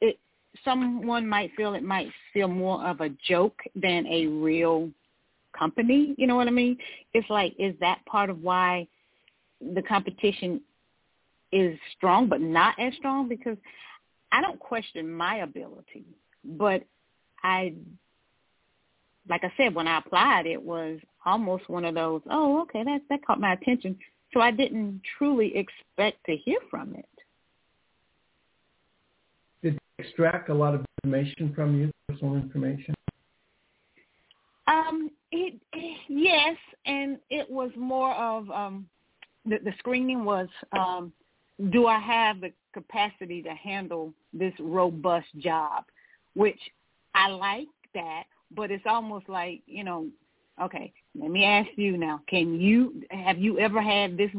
[0.01, 0.19] it
[0.64, 4.90] someone might feel it might feel more of a joke than a real
[5.57, 6.14] company.
[6.19, 6.77] You know what I mean?
[7.14, 8.87] It's like, is that part of why
[9.61, 10.61] the competition
[11.53, 13.29] is strong but not as strong?
[13.29, 13.57] Because
[14.33, 16.05] I don't question my ability,
[16.45, 16.85] but
[17.43, 17.75] I,
[19.29, 23.01] like I said, when I applied, it was almost one of those, oh, okay, that
[23.11, 23.99] that caught my attention.
[24.33, 27.09] So I didn't truly expect to hear from it.
[29.62, 32.95] Did they extract a lot of information from you, personal information?
[34.69, 35.61] Um, it,
[36.09, 38.87] yes, and it was more of um,
[39.45, 41.12] the, the screening was, um,
[41.73, 45.85] do I have the capacity to handle this robust job,
[46.35, 46.59] which
[47.14, 50.09] I like that, but it's almost like you know,
[50.62, 54.30] okay, let me ask you now, can you have you ever had this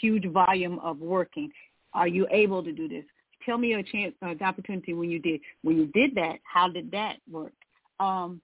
[0.00, 1.50] huge volume of working?
[1.94, 3.04] Are you able to do this?
[3.44, 5.40] Tell me a chance, uh, opportunity when you did.
[5.62, 7.52] When you did that, how did that work?
[7.98, 8.40] Um,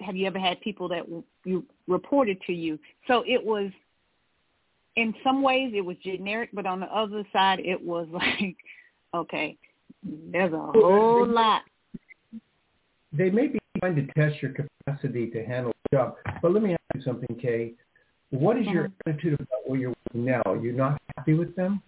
[0.00, 1.04] have you ever had people that
[1.44, 2.78] you reported to you?
[3.06, 3.70] So it was,
[4.96, 8.56] in some ways, it was generic, but on the other side, it was like,
[9.14, 9.56] okay,
[10.02, 11.62] there's a whole lot.
[13.12, 16.16] They may be trying to test your capacity to handle the job.
[16.42, 17.72] But let me ask you something, Kay.
[18.30, 19.10] What is your Uh-huh.
[19.10, 20.42] attitude about where you're working now?
[20.54, 21.82] You're not happy with them?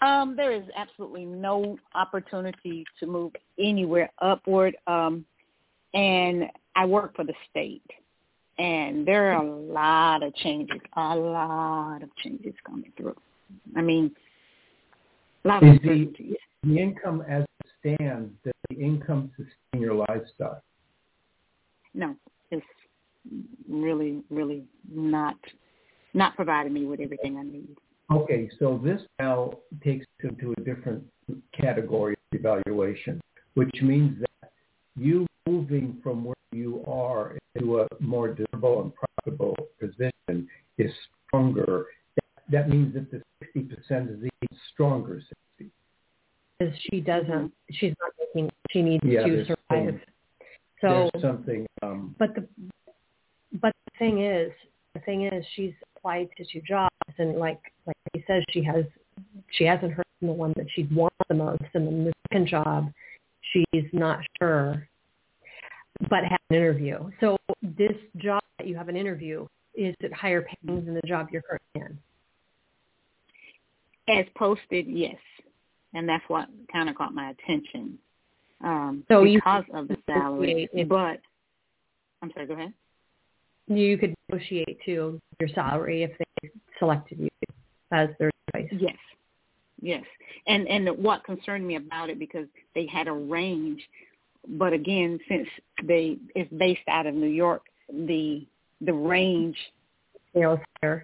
[0.00, 4.76] Um, there is absolutely no opportunity to move anywhere upward.
[4.86, 5.26] Um,
[5.92, 6.44] and
[6.76, 7.82] I work for the state,
[8.58, 13.16] and there are a lot of changes, a lot of changes coming through.
[13.76, 14.10] I mean,
[15.44, 19.94] a lot of Is the, the income as it stands, does the income sustain your
[19.94, 20.62] lifestyle?
[21.94, 22.16] No,
[22.50, 22.66] it's
[23.68, 25.36] really, really not
[26.14, 27.76] not providing me with everything I need.
[28.10, 29.52] Okay, so this now
[29.84, 31.04] takes you to a different
[31.52, 33.20] category of evaluation,
[33.54, 34.50] which means that
[34.96, 40.90] you moving from where you are into a more durable and profitable position is
[41.26, 41.86] stronger.
[42.50, 43.68] That, means that the 60%
[44.10, 45.20] is even stronger
[45.58, 45.70] 60.
[46.58, 49.56] Because she doesn't, she's not making, she needs Yeah, to survive.
[49.70, 50.00] some-
[50.80, 52.46] So, There's something, um, but the,
[53.60, 54.52] but the thing is,
[54.94, 58.84] the thing is, she's applied to two jobs, and like like he says, she has
[59.50, 62.46] she hasn't heard from the one that she'd want the most, and then the second
[62.46, 62.92] job,
[63.50, 64.88] she's not sure,
[66.08, 67.10] but have an interview.
[67.20, 71.28] So this job that you have an interview is it higher paying than the job
[71.30, 71.98] you're currently
[74.08, 74.16] in?
[74.18, 75.16] As posted, yes,
[75.94, 77.98] and that's what kind of caught my attention
[78.64, 80.68] um, So you because of the salary.
[80.72, 81.20] if- But
[82.22, 82.46] I'm sorry.
[82.46, 82.72] Go ahead.
[83.68, 87.28] You could negotiate too your salary if they selected you
[87.92, 88.68] as their choice.
[88.72, 88.96] Yes,
[89.80, 90.04] yes,
[90.46, 93.86] and and what concerned me about it because they had a range,
[94.46, 95.48] but again, since
[95.84, 98.46] they it's based out of New York, the
[98.80, 99.56] the range,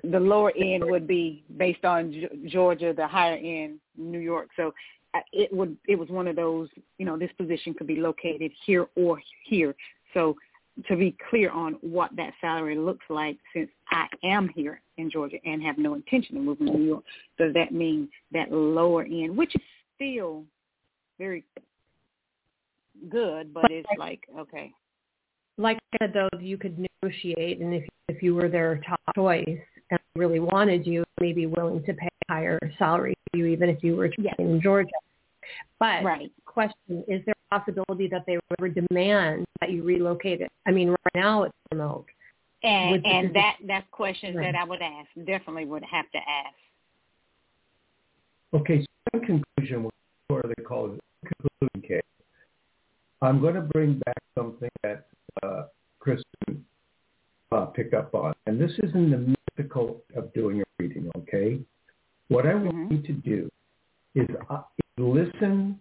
[0.04, 4.48] the lower end would be based on Ge- Georgia, the higher end New York.
[4.56, 4.72] So
[5.14, 6.68] uh, it would it was one of those
[6.98, 9.74] you know this position could be located here or here.
[10.12, 10.36] So
[10.88, 15.36] to be clear on what that salary looks like since I am here in Georgia
[15.44, 17.04] and have no intention of moving to New York,
[17.38, 19.62] does that mean that lower end, which is
[19.94, 20.44] still
[21.18, 21.44] very
[23.08, 24.72] good, but it's like, okay,
[25.56, 29.58] like I said, though, you could negotiate, and if if you were their top choice
[29.90, 33.82] and really wanted you, maybe willing to pay a higher salary for you, even if
[33.82, 34.34] you were Yes.
[34.38, 34.90] in Georgia.
[35.78, 36.32] But right.
[36.44, 40.50] question: Is there a possibility that they would ever demand that you relocate it?
[40.66, 42.06] I mean, right now it's remote,
[42.62, 44.52] And and that that's questions right.
[44.52, 45.08] that I would ask.
[45.24, 46.54] Definitely would have to ask.
[48.54, 49.88] Okay, so in conclusion,
[50.28, 52.13] what are they call it conclusion case.
[53.24, 55.06] I'm going to bring back something that
[55.42, 55.64] uh,
[56.04, 56.60] Kristin
[57.52, 61.10] uh, picked up on, and this is in the mystical of doing a reading.
[61.16, 61.58] Okay,
[62.28, 62.94] what I want mm-hmm.
[62.94, 63.50] you to do
[64.14, 65.78] is, uh, is listen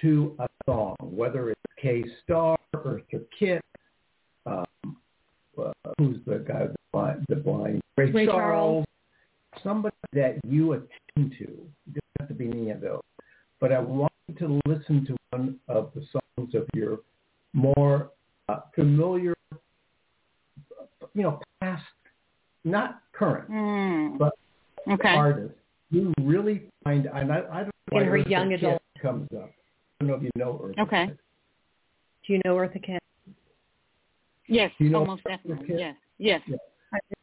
[0.00, 3.62] to a song, whether it's Starr, Eartha Kitt,
[4.46, 4.64] um,
[5.58, 8.86] uh, who's the guy, the blind, the blind Ray, Ray Charles,
[9.52, 11.44] Charles, somebody that you attend to.
[11.44, 13.02] It doesn't have to be any of those.
[13.60, 17.00] But I want to listen to one of the songs of your
[17.52, 18.10] more
[18.48, 19.34] uh, familiar,
[21.14, 21.82] you know, past,
[22.64, 24.18] not current, mm.
[24.18, 24.32] but
[24.90, 25.08] okay.
[25.08, 25.56] artists.
[25.90, 29.50] You really find, and I, I don't know why her young adult comes up.
[30.00, 31.06] I don't know if you know Eartha Okay.
[31.08, 31.18] Kitt.
[32.26, 33.02] Do you know Eartha Kitt?
[34.46, 35.76] Yes, you know almost definitely.
[35.78, 36.40] Yes, yes.
[36.46, 36.56] Yeah.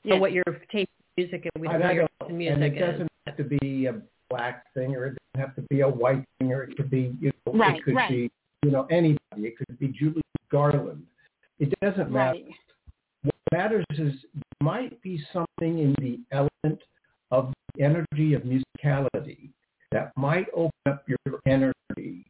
[0.08, 1.62] So what your taste music is?
[1.62, 2.80] We don't know your taste music and it is.
[2.80, 5.06] doesn't have to be a black singer.
[5.08, 6.64] It doesn't have to be a white singer.
[6.64, 8.10] It could be, you know, Right, it could right.
[8.10, 8.32] be,
[8.64, 9.20] you know, anybody.
[9.38, 11.04] It could be Judy Garland.
[11.60, 12.40] It doesn't matter.
[12.40, 12.46] Right.
[13.24, 16.82] What matters is there might be something in the element
[17.32, 19.50] of the energy of musicality
[19.92, 22.26] that might open up your energy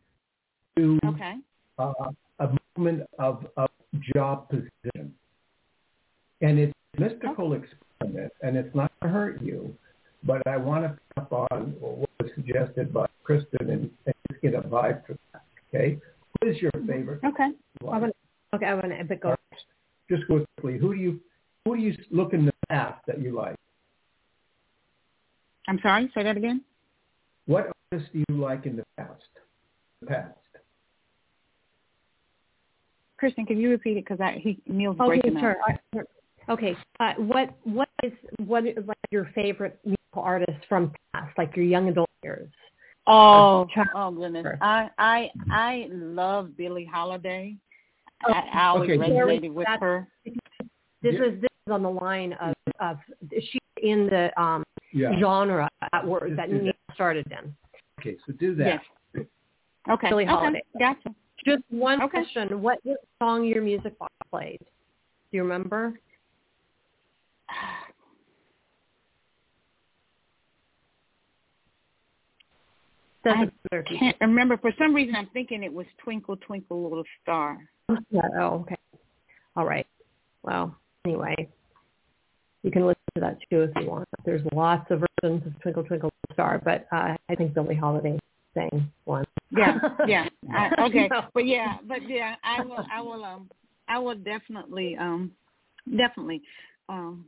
[0.78, 1.36] to Okay.
[1.80, 1.94] uh,
[2.40, 3.70] a movement of, of
[4.16, 5.14] job position.
[6.42, 9.76] And it's a mystical experiment, and it's not to hurt you,
[10.24, 14.42] but I want to pick up on what was suggested by Kristin and, and just
[14.42, 15.44] get a vibe for that.
[15.74, 16.00] Okay,
[16.40, 17.22] what is your favorite?
[17.26, 17.50] Okay.
[17.82, 18.16] I want,
[18.54, 19.36] okay, I want to go.
[20.10, 21.20] Just quickly, who do you
[21.66, 23.56] who do you look in the past that you like?
[25.68, 26.10] I'm sorry.
[26.16, 26.62] Say that again.
[27.46, 29.24] What artists do you like in the past?
[30.02, 30.34] The past.
[33.22, 34.06] Kristin, can you repeat it?
[34.06, 35.58] Because I he Neil's Okay, breaking sure.
[35.68, 35.80] up.
[35.94, 36.00] I-
[36.50, 36.78] Okay.
[37.02, 38.14] Uh, what what is
[38.46, 39.80] what is like your favorite
[40.18, 42.50] musical artist from past, like your young adult years?
[43.06, 44.44] Oh, Child- oh goodness!
[44.44, 44.58] Sure.
[44.62, 47.56] I I I love Billie Holiday.
[48.26, 50.08] I, I always Okay, so- resonated with That's- her.
[51.04, 51.24] This Yeah.
[51.26, 52.98] is this is on the line of of
[53.40, 55.18] she's in the um Yeah.
[55.20, 57.56] genre that word Just that do Neil started in.
[58.00, 58.82] Okay, so do that.
[59.16, 59.26] Yes.
[59.90, 60.10] Okay.
[60.10, 60.32] Billie okay.
[60.34, 60.62] Holiday.
[60.78, 61.14] Gotcha.
[61.46, 62.10] Just one Okay.
[62.24, 64.60] question: What what song your music box played?
[64.60, 65.98] Do you remember?
[73.28, 74.58] Doesn't matter if you Can't remember.
[74.58, 77.58] For some reason, I'm thinking it was Twinkle Twinkle Little Star.
[78.10, 78.76] Yeah, Oh, okay.
[79.56, 79.88] All right.
[80.44, 81.36] Well, anyway,
[82.64, 84.08] you can listen to that too if you want.
[84.26, 88.18] There's lots of versions of Twinkle Twinkle Little Star, but uh, I think Billie Holiday
[88.54, 89.26] sang one.
[89.52, 90.30] Yeah, yeah.
[90.54, 91.24] I, okay, No.
[91.34, 92.86] but yeah, but yeah, I will.
[92.92, 93.24] I will.
[93.26, 93.50] Um,
[93.90, 95.32] I will definitely, um,
[95.96, 96.42] definitely,
[96.90, 97.26] um,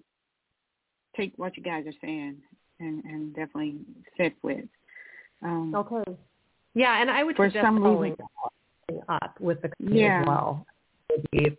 [1.15, 2.37] take what you guys are saying
[2.79, 3.77] and and definitely
[4.17, 4.65] sit with.
[5.41, 6.17] Um, Okay.
[6.75, 10.21] Yeah, and I would For suggest some following reason- up with the company Yeah.
[10.21, 10.65] as well.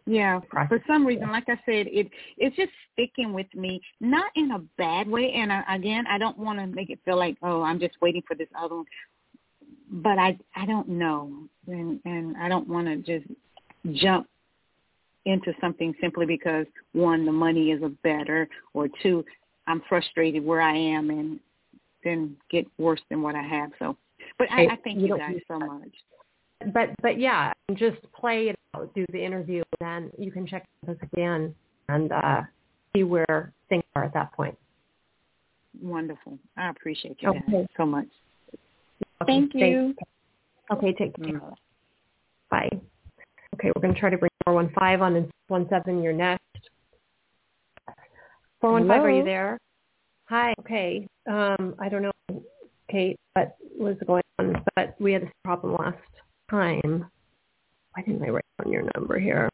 [0.06, 4.52] Yeah, for some reason, like I said, it it's just sticking with me, not in
[4.52, 5.32] a bad way.
[5.32, 8.22] And I, again, I don't want to make it feel like, oh, I'm just waiting
[8.22, 8.86] for this other one.
[9.90, 13.26] But I I don't know, and and I don't want to just
[13.92, 14.28] jump
[15.26, 19.24] into something simply because one, the money is a better, or two,
[19.66, 21.40] I'm frustrated where I am, and
[22.04, 23.70] then get worse than what I have.
[23.78, 23.96] So,
[24.38, 25.90] but I, I thank You you don't guys so much.
[26.74, 30.64] but but yeah, just play it out, do the interview, and then you can check
[30.86, 31.54] with us again
[31.88, 32.42] and uh,
[32.94, 34.56] see where things are at that point.
[35.82, 36.38] Wonderful.
[36.56, 37.66] I appreciate you guys Okay.
[37.76, 38.06] so much.
[39.22, 39.64] Okay, Thank thanks.
[39.64, 39.94] you.
[40.72, 41.40] Okay, take care.
[41.40, 41.54] Mm.
[42.50, 42.68] Bye.
[43.54, 45.30] Okay, we're going to try to bring 415 on and
[45.68, 46.02] 17.
[46.02, 46.42] You're next.
[48.60, 49.58] 415, are you there?
[50.30, 50.54] Hi.
[50.60, 51.08] Okay.
[51.28, 52.42] Um, I don't know,
[52.88, 55.98] Kate, what was going on, but we had this problem last
[56.48, 57.10] time.
[57.94, 59.50] Why didn't I write down your number here?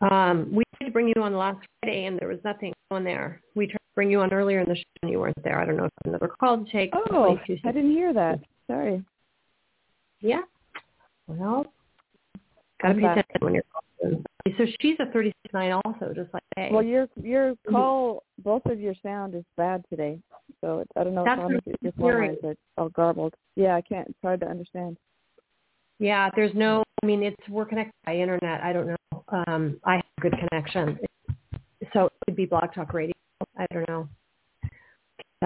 [0.00, 3.40] Um, we tried to bring you on last Friday, and there was nothing on there.
[3.54, 5.60] We tried to bring you on earlier in the show, and you weren't there.
[5.60, 6.90] I don't know if another call to take.
[7.12, 8.40] Oh, I didn't hear that.
[8.66, 9.04] Sorry.
[10.20, 10.42] Yeah.
[11.28, 11.64] Well,
[12.82, 13.87] gotta pay attention when you're calling.
[14.00, 16.70] So she's a 36.9 also, just like hey.
[16.72, 20.18] Well, your your call, both of your sound is bad today.
[20.60, 23.34] So it's, I don't know That's if what your I'm phone lines all garbled.
[23.56, 24.08] Yeah, I can't.
[24.08, 24.96] It's hard to understand.
[25.98, 26.82] yeah, there's no.
[27.02, 28.62] I mean, it's we're connected by internet.
[28.62, 29.24] I don't know.
[29.28, 30.98] Um, I have good connection,
[31.92, 33.12] so it could be BlogTalkRadio.
[33.56, 34.08] I don't know.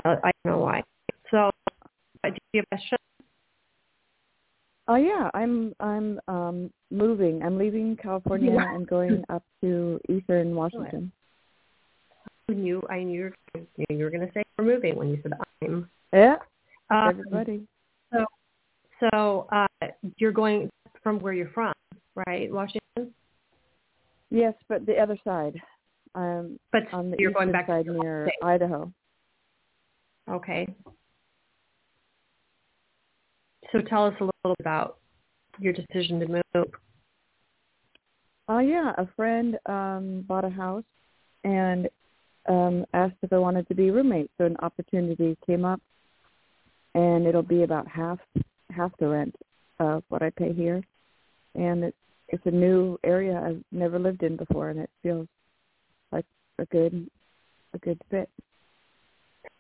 [0.05, 0.83] Uh, I don't know why.
[1.31, 1.51] So,
[2.25, 2.99] do you have a question?
[4.93, 7.43] Oh yeah, I'm I'm um moving.
[7.43, 8.75] I'm leaving California are?
[8.75, 11.11] and going up to Eastern Washington.
[12.49, 13.33] knew I knew
[13.89, 15.33] you were, going to say we're moving when you said
[15.63, 15.89] I'm.
[16.13, 16.37] Yeah.
[16.91, 17.67] Um, Everybody.
[18.13, 18.27] So,
[19.01, 19.87] so uh,
[20.19, 20.69] you're going
[21.03, 21.73] from where you're from,
[22.27, 23.15] right, Washington?
[24.31, 25.59] Yes, but the other side.
[26.15, 28.47] Um, But on the you're eastern going back side to near state.
[28.47, 28.93] Idaho.
[30.29, 30.67] Okay.
[33.73, 34.99] So tell us a little about
[35.59, 36.67] your decision to move.
[38.49, 40.85] Oh yeah, a friend um bought a house
[41.45, 41.89] and
[42.49, 44.33] um asked if I wanted to be roommates.
[44.39, 45.81] So an opportunity came up
[46.95, 48.19] and it'll be about half
[48.71, 49.35] half the rent
[49.79, 50.83] of what I pay here.
[51.55, 51.97] And it's
[52.29, 55.29] it's a new area I've never lived in before and it feels
[56.11, 56.27] like
[56.59, 57.09] a good
[57.75, 58.29] a good fit.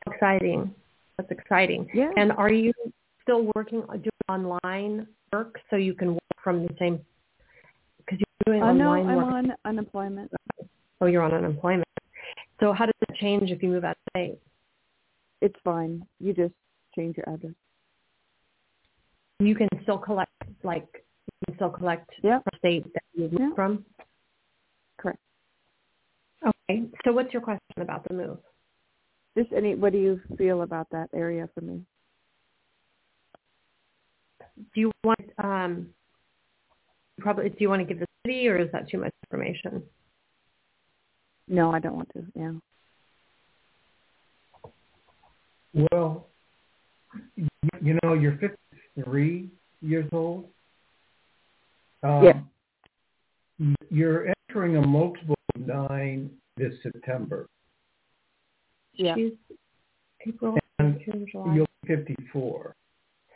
[0.07, 0.75] Exciting.
[1.17, 1.89] That's exciting.
[1.95, 2.11] Yeah.
[2.17, 2.73] And are you
[3.23, 3.85] still working
[4.33, 7.01] online work so you can work from the same?
[7.99, 9.27] Because you're doing know online I'm work.
[9.27, 10.31] on unemployment.
[11.01, 11.89] Oh, you're on unemployment.
[12.61, 14.39] So how does it change if you move out of state?
[15.41, 16.07] It's fine.
[16.21, 16.55] You just
[16.97, 17.55] change your address.
[19.41, 20.31] You can still collect,
[20.63, 22.39] like, you can still collect Yeah.
[22.39, 23.55] from state that you moved Yeah.
[23.55, 23.85] from.
[24.99, 25.19] Correct.
[26.45, 26.89] Okay.
[27.05, 28.39] So what's your question about the move?
[29.37, 31.85] Just any what do you feel about that area for me?
[34.57, 35.89] Do you want um
[37.19, 39.83] probably do you want to give the city or is that too much information?
[41.49, 42.25] No, I don't want to.
[42.35, 42.53] Yeah.
[45.91, 46.27] Well,
[47.37, 47.49] you,
[47.81, 48.39] you know, you're
[48.95, 49.51] 53
[49.81, 50.47] years old.
[52.03, 52.41] Um, Yeah.
[53.91, 57.47] You're entering a multiple of nine this September.
[58.95, 59.15] Yeah.
[59.15, 59.33] She's
[60.27, 62.75] April, And June, July, You'll be 54.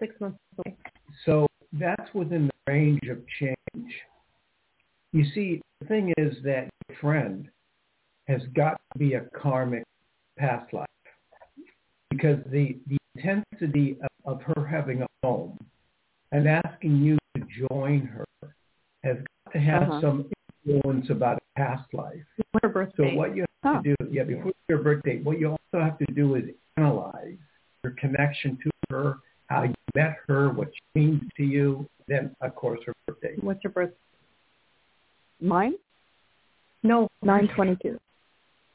[0.01, 0.77] six months away.
[1.25, 3.93] So that's within the range of change.
[5.13, 7.49] You see, the thing is that your friend
[8.29, 9.85] has got to be a karmic
[10.39, 10.87] past life
[12.11, 15.59] because the, the intensity of, of her having a home
[16.33, 18.25] and asking you to join her
[19.05, 20.01] has got to have Uh-huh.
[20.01, 20.31] some
[20.67, 22.23] influence about a past life.
[22.97, 23.75] So what you Huh.
[23.75, 26.45] have to do, yeah, before your birthday, what you also have to do is
[26.77, 27.37] analyze
[27.85, 29.15] your connection to her,
[29.49, 33.35] how you met her, what she means to you, then of course her birthday.
[33.41, 33.91] What's your birth?
[35.41, 35.75] Mine?
[36.83, 37.99] No, Nine twenty two.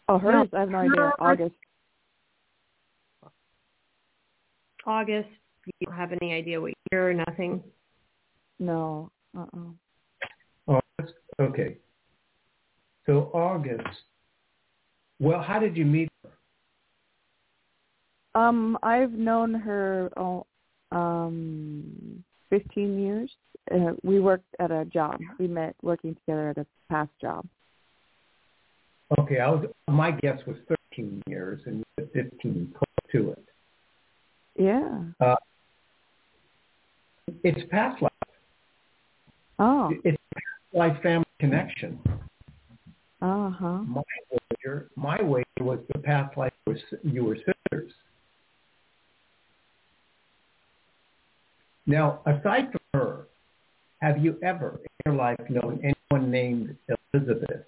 [0.09, 0.47] Oh, hers?
[0.53, 1.01] I have no idea.
[1.01, 1.55] Hers- August.
[4.86, 5.30] August.
[5.65, 7.11] You don't have any idea what year?
[7.11, 7.63] or Nothing.
[8.59, 9.11] No.
[9.38, 11.78] Uh uh August, okay.
[13.05, 13.88] So August.
[15.19, 16.30] Well, how did you meet her?
[18.41, 20.45] Um, I've known her oh,
[20.91, 23.31] um fifteen years.
[23.71, 25.19] Uh, we worked at a job.
[25.39, 27.45] We met working together at a past job.
[29.19, 30.55] Okay, I was my guess was
[30.93, 33.45] 13 years and you 15 close to it.
[34.57, 35.03] Yeah.
[35.19, 35.35] Uh,
[37.43, 38.11] it's past life.
[39.59, 39.91] Oh.
[40.03, 41.99] It's past life family connection.
[43.21, 43.83] Uh huh.
[43.83, 47.91] My wager, my wager was the past life was you were sisters.
[51.91, 53.27] Now, aside from her,
[53.99, 56.77] have you ever in your life known anyone named
[57.13, 57.65] Elizabeth?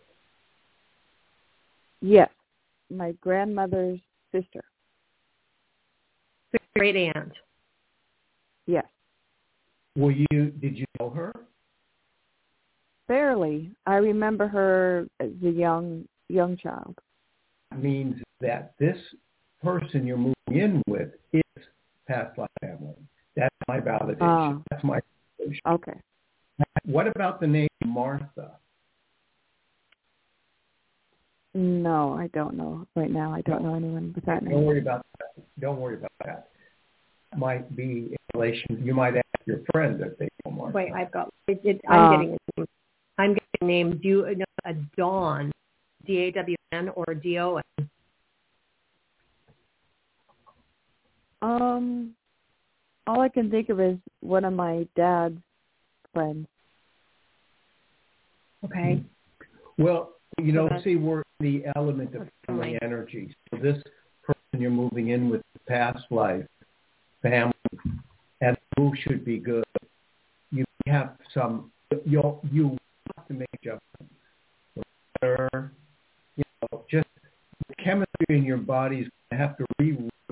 [1.99, 2.29] Yes.
[2.89, 3.99] My grandmother's
[4.31, 4.63] sister.
[6.77, 7.33] Great aunt.
[8.65, 8.85] Yes.
[9.97, 10.53] Were you?
[10.61, 11.33] Did you know her?
[13.09, 13.71] Barely.
[13.85, 16.97] I remember her as a young young child.
[17.77, 18.97] Means that this
[19.61, 21.63] person you're moving in with is
[22.07, 22.95] past life family.
[23.35, 24.17] That's my validation.
[24.21, 24.57] Ah.
[24.69, 24.99] That's my
[25.39, 25.59] validation.
[25.67, 25.93] Okay.
[26.85, 28.51] What about the name Martha?
[31.55, 33.33] No, I don't know right now.
[33.33, 34.53] I don't know anyone with that name.
[34.53, 35.43] Don't worry about that.
[35.59, 36.49] Don't worry about that.
[37.37, 38.81] Might be in relation.
[38.83, 40.75] You might ask your friend if they know Martha.
[40.75, 41.29] Wait, I've got.
[41.47, 42.67] It, it, I'm Uh, getting a name.
[43.17, 43.99] I'm getting a name.
[44.01, 45.51] Do you know a Dawn?
[46.05, 47.89] D A W N or D O N?
[51.41, 52.15] Um,
[53.07, 55.37] all I can think of is one of my dad's
[56.13, 56.47] friends.
[58.65, 58.95] Okay.
[58.95, 59.83] Hmm.
[59.83, 62.79] Well, you know, see, we're in the element of family fine.
[62.81, 63.35] energy.
[63.51, 63.81] So this
[64.23, 66.45] person you're moving in with past life,
[67.21, 67.53] family,
[68.41, 69.63] and who should be good.
[70.51, 71.71] You have some,
[72.05, 72.77] you'll, you
[73.15, 74.13] have to make adjustments.
[75.21, 75.71] Or,
[76.35, 77.07] you know, just
[77.67, 80.22] the chemistry in your body is going to have to reroute itself to the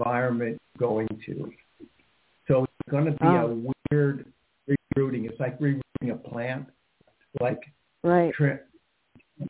[0.00, 1.52] environment you're going to.
[2.48, 3.50] So it's going to be Oh.
[3.50, 4.26] a weird
[4.68, 5.28] rerouting.
[5.28, 6.68] It's like rerouting a plant,
[7.40, 7.62] like
[8.02, 8.32] Right.
[8.34, 8.60] tra-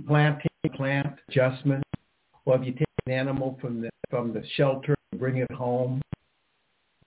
[0.06, 0.50] planting,
[1.28, 1.82] adjustment.
[2.44, 6.00] Well, if you take an animal from the from the shelter and bring it home,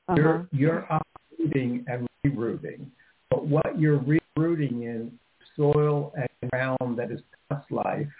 [0.07, 0.15] Uh-huh.
[0.17, 2.89] you're you're uprooting and rerouting.
[3.29, 5.17] But what you're rerouting in
[5.55, 8.11] soil and ground that is past life,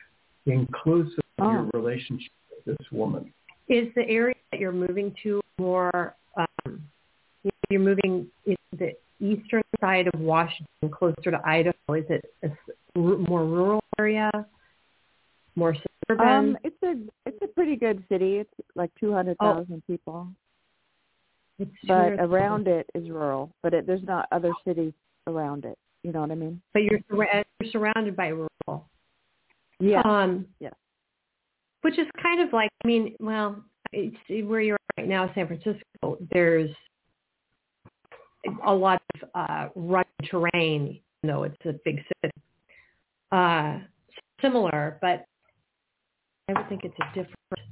[0.45, 1.51] inclusive of Oh.
[1.51, 3.34] your relationship with this woman.
[3.70, 6.15] Is the area that you're moving to more?
[6.36, 6.82] Um,
[7.70, 11.74] you're moving is the eastern side of Washington, closer to Idaho.
[11.93, 12.49] Is it a
[12.99, 14.32] more rural area?
[15.55, 15.76] More
[16.07, 16.28] suburban?
[16.28, 16.95] Um, it's a
[17.28, 18.38] it's a pretty good city.
[18.38, 20.28] It's like two hundred thousand people,
[21.59, 23.51] it's but around it is rural.
[23.61, 24.93] But it, there's not other cities
[25.28, 25.78] around it.
[26.03, 26.61] You know what I mean?
[26.74, 28.88] But you're, you're surrounded by rural.
[29.80, 30.01] Yeah.
[30.05, 30.70] Um, Yeah.
[31.82, 33.63] Which is kind of like, I mean, well,
[33.93, 34.15] it's
[34.47, 36.17] where you're right now, San Francisco.
[36.32, 36.69] There's
[38.65, 42.34] a lot of uh, rugged terrain, even though it's a big city.
[43.32, 43.80] Uh,
[44.41, 45.25] similar, but
[46.49, 47.69] I would think it's a different,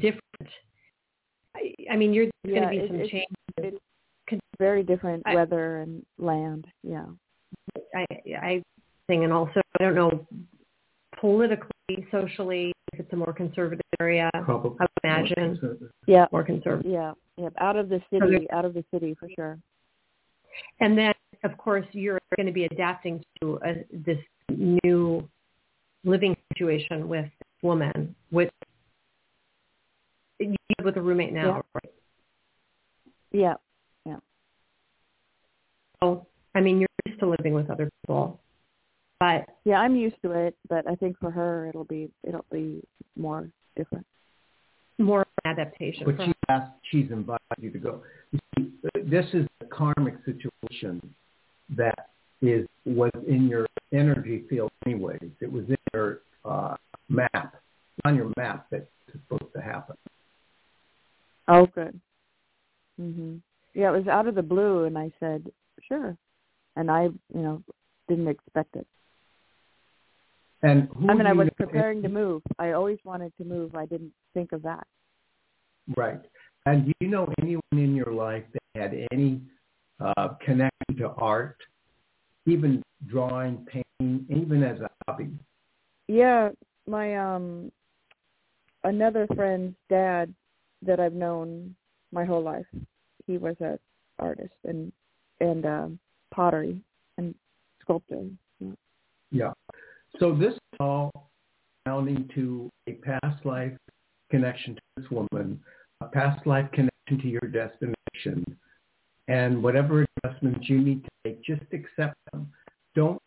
[0.00, 0.54] different.
[1.56, 3.26] I, I mean, you're there's Yeah, going to be some change.
[4.28, 6.66] it's very different I- weather and land.
[6.82, 7.06] Yeah.
[7.94, 8.06] I,
[8.40, 8.62] I
[9.08, 10.26] think, and also I don't know
[11.20, 14.76] politically, socially, it's a more conservative area, Probably.
[14.80, 16.26] I would imagine Yeah.
[16.30, 16.90] more conservative.
[16.90, 17.12] Yeah.
[17.36, 17.48] Yeah.
[17.58, 18.50] Out of the there- city.
[18.50, 19.58] Out of the city for sure.
[20.80, 24.18] And then, of course, you're going to be adapting to a, this
[24.50, 25.28] new
[26.04, 28.50] living situation with this woman, with
[30.38, 31.60] you live with a roommate now, Yeah.
[31.74, 31.92] right?
[33.32, 33.54] Yeah.
[36.02, 38.40] So, I mean, you're used to living with other people,
[39.20, 39.80] but Yeah.
[39.80, 42.82] I'm used to it, but I think for her it'll be it'll be
[43.16, 44.06] more different.
[44.98, 46.04] more adaptation.
[46.04, 48.02] But she asked, she's invited you to go.
[48.32, 48.72] You see,
[49.04, 51.00] this is a karmic situation
[51.76, 52.10] that
[52.42, 55.30] is was in your energy field anyways.
[55.40, 56.76] It was in your uh,
[57.08, 57.56] map,
[58.04, 59.96] on your map that it's supposed to happen.
[61.48, 61.98] Oh, good.
[63.00, 63.40] Mhm.
[63.74, 65.50] Yeah, it was out of the blue, and I said
[65.88, 66.16] sure,
[66.76, 67.62] and I, you know,
[68.08, 68.86] didn't expect it.
[70.62, 72.42] And who I mean, I was preparing to move.
[72.58, 73.74] I always wanted to move.
[73.74, 74.86] I didn't think of that.
[75.96, 76.20] Right.
[76.66, 79.40] And do you know anyone in your life that had any
[80.00, 81.56] uh, connection to art,
[82.46, 85.30] even drawing, painting, even as a hobby?
[86.06, 86.50] Yeah,
[86.86, 87.72] my um,
[88.84, 90.34] another friend's dad
[90.82, 91.74] that I've known
[92.12, 92.66] my whole life.
[93.26, 93.78] He was a
[94.18, 94.92] artist and
[95.40, 95.98] and um,
[96.34, 96.82] pottery
[97.16, 97.34] and
[97.80, 98.26] sculptor.
[98.60, 98.72] Yeah.
[99.30, 99.52] Yeah.
[100.18, 101.30] So this is all
[101.86, 103.72] amounting to a past life
[104.30, 105.60] connection to this woman,
[106.00, 108.44] a past life connection to your destination,
[109.28, 112.52] and whatever adjustments you need to make, just accept them.
[112.94, 113.20] Don't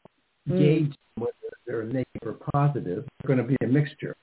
[0.49, 0.57] Mm.
[0.57, 1.33] gauge them whether
[1.65, 3.05] they're negative or positive.
[3.19, 4.15] It's going to be a mixture.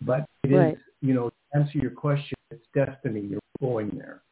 [0.00, 0.78] But it is, Right.
[1.02, 3.20] you know, to answer your question, it's destiny.
[3.20, 4.22] You're going there.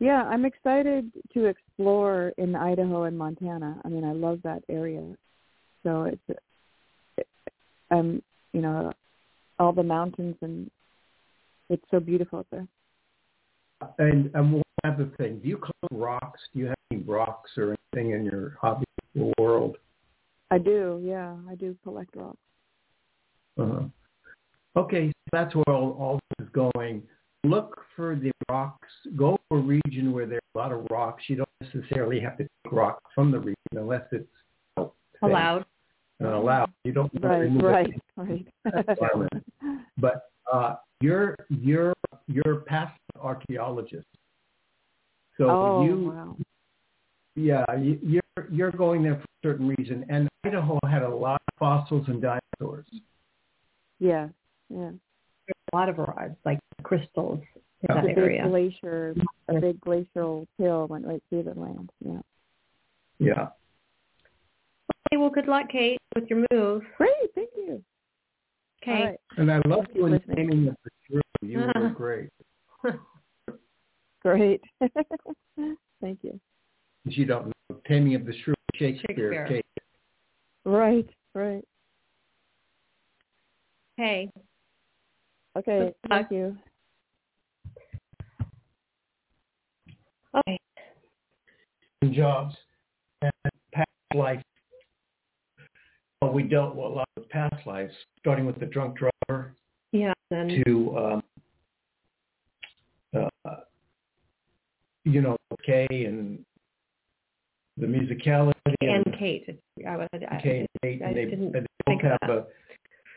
[0.00, 3.80] Yeah, I'm excited to explore in Idaho and Montana.
[3.84, 5.16] I mean, I love that area.
[5.82, 6.40] So it's,
[7.90, 8.22] um,
[8.52, 8.92] you know,
[9.58, 10.70] all the mountains and
[11.68, 12.66] it's so beautiful out there.
[13.98, 16.40] And, and one other thing, do you collect rocks?
[16.52, 18.84] Do you have any rocks or anything in your hobby
[19.38, 19.76] world?
[20.50, 22.38] I do, yeah, I do collect rocks.
[23.58, 23.82] Uh-huh.
[24.76, 27.02] Okay, so that's where all, all this is going.
[27.44, 28.88] Look for the rocks.
[29.16, 31.24] Go to a region where there are a lot of rocks.
[31.28, 34.26] You don't necessarily have to take rocks from the region unless it's
[34.76, 35.64] you know, allowed.
[36.20, 36.70] And allowed.
[36.84, 37.94] You don't want to Right, remove right,
[38.66, 38.98] it.
[39.14, 39.78] right.
[39.98, 41.92] But uh, you're you're
[42.26, 44.06] you're past archaeologist.
[45.36, 46.36] So oh, you wow.
[47.36, 50.04] yeah, you, you're you're going there for a certain reason.
[50.08, 52.86] And Idaho had a lot of fossils and dinosaurs.
[53.98, 54.28] Yeah,
[54.68, 54.90] yeah.
[55.72, 57.94] A lot of rods, like crystals in Yeah.
[57.94, 58.48] that The big area.
[58.48, 59.14] glacier,
[59.48, 61.90] a big glacial hill went right through the land.
[62.04, 62.20] Yeah.
[63.18, 63.48] Yeah.
[65.10, 66.82] Okay, well, good luck, Kate, with your move.
[66.98, 67.82] Great, thank you.
[68.82, 68.92] Okay.
[68.92, 70.36] All right, And I love you you in listening.
[70.48, 71.20] naming of the shrew.
[71.40, 72.30] You were great.
[74.22, 74.60] great.
[76.00, 76.38] thank you.
[77.04, 79.06] You don't know, Taming of the Shrew, Shakespeare.
[79.32, 79.46] Shakespeare.
[79.48, 79.84] Kate.
[80.66, 81.64] Right, right.
[83.98, 84.30] Okay.
[85.56, 86.56] Okay, Good thank you.
[90.36, 90.58] Okay.
[92.12, 92.54] Jobs
[93.22, 93.32] and
[93.72, 94.42] past life.
[96.20, 99.54] Well, we dealt with a lot of past lives, starting with the drunk driver
[99.92, 100.12] Yeah.
[100.30, 101.22] Then to, um,
[103.44, 103.54] uh,
[105.04, 106.44] you know, Kay and
[107.76, 109.58] the musicality and and Kate.
[109.86, 110.08] I was.
[110.12, 112.46] I, and Kate, I and they, didn't they both have a,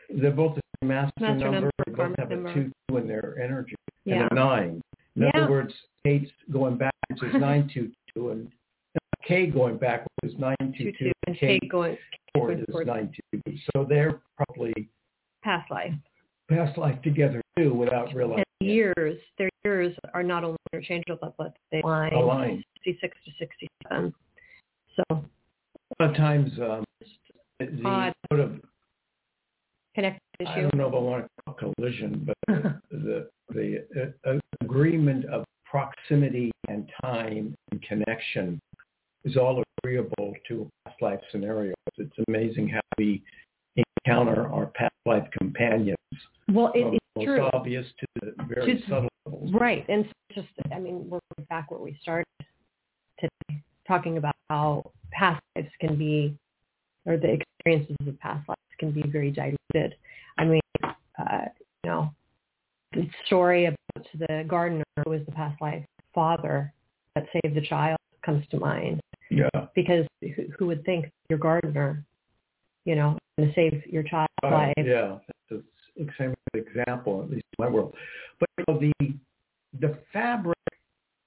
[0.08, 1.50] they're both a master, Master number.
[1.60, 3.74] number, They both have a two, two in their energy
[4.04, 4.22] Yeah.
[4.22, 4.80] and a nine.
[5.16, 5.30] In Yeah.
[5.34, 5.74] other words,
[6.06, 8.50] eight's going backwards is nine two two, and
[9.26, 11.04] K going backwards is nine two Two, two.
[11.06, 11.96] two, and K Kate going
[12.34, 12.86] forward is forward.
[12.86, 13.40] nine two.
[13.74, 14.88] So they're probably
[15.42, 15.92] past life.
[16.48, 18.44] past life together too, without realizing.
[18.60, 22.64] And years, their years are not only interchangeable, but they align Align.
[22.84, 24.14] 66 to 67.
[24.96, 26.84] So A lot of times, um,
[27.60, 28.12] the Odd.
[28.30, 28.60] sort of
[29.94, 32.36] connected I don't know if I want to call collision, but
[32.90, 33.84] the the
[34.26, 38.60] uh, agreement of proximity and time and connection
[39.24, 41.74] is all agreeable to a past life scenario.
[41.96, 43.22] It's amazing how we
[43.76, 45.96] encounter our past life companions
[46.48, 47.48] well, it, it's true.
[47.52, 49.52] obvious to the very To- subtle levels.
[49.52, 49.86] Right.
[49.88, 52.26] And so just, I mean, we're back where we started
[53.18, 56.36] today, talking about how past lives can be,
[57.06, 59.96] or the experiences of past lives can be very diluted.
[60.38, 61.44] I mean, uh,
[61.84, 62.10] you know,
[62.92, 66.72] the story about the gardener who was the past life father
[67.14, 69.00] that saved the child comes to mind
[69.32, 69.66] Yeah.
[69.74, 72.04] because who, who would think your gardener,
[72.84, 74.72] you know, going to save your child's Uh, life?
[74.76, 75.18] yeah,
[75.50, 75.62] that's
[75.96, 77.94] the same example, at least in my world.
[78.38, 79.14] But you know, the
[79.80, 80.58] the fabric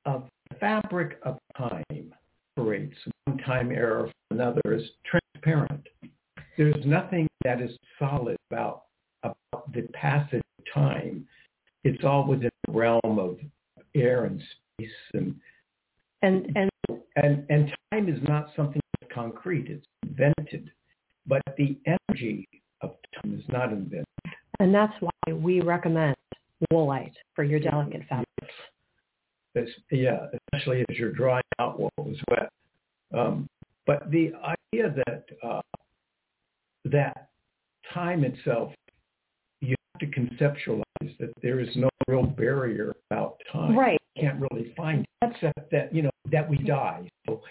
[0.05, 2.13] of the fabric of time
[2.57, 2.95] operates
[3.25, 5.87] one time error from another is transparent.
[6.57, 8.83] There's nothing that is solid about
[9.23, 11.27] about the passage of time.
[11.83, 13.39] It's all within the realm of
[13.95, 14.41] air and
[14.77, 15.35] space and
[16.21, 16.74] And and and and time is
[18.27, 19.67] not something that's concrete.
[19.69, 20.71] It's invented,
[21.27, 22.47] but the energy
[22.81, 24.05] of time is not invented.
[24.59, 26.15] and that's why we recommend
[26.71, 28.53] woolite for your delicate fabrics.
[29.55, 32.49] It's, yeah, especially as you're drying out what was wet.
[33.17, 33.47] Um,
[33.85, 35.61] but the idea that uh,
[36.85, 37.27] that
[37.93, 38.73] time itself,
[39.61, 43.77] you have to conceptualize that there is no real barrier about time.
[43.77, 43.99] Right.
[44.15, 47.07] You can't really find it, except that you know that we die.
[47.27, 47.41] So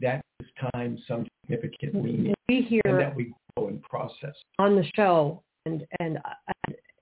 [0.00, 4.34] that is time some significant meaning, We and hear that we grow and process.
[4.60, 6.18] On the show and and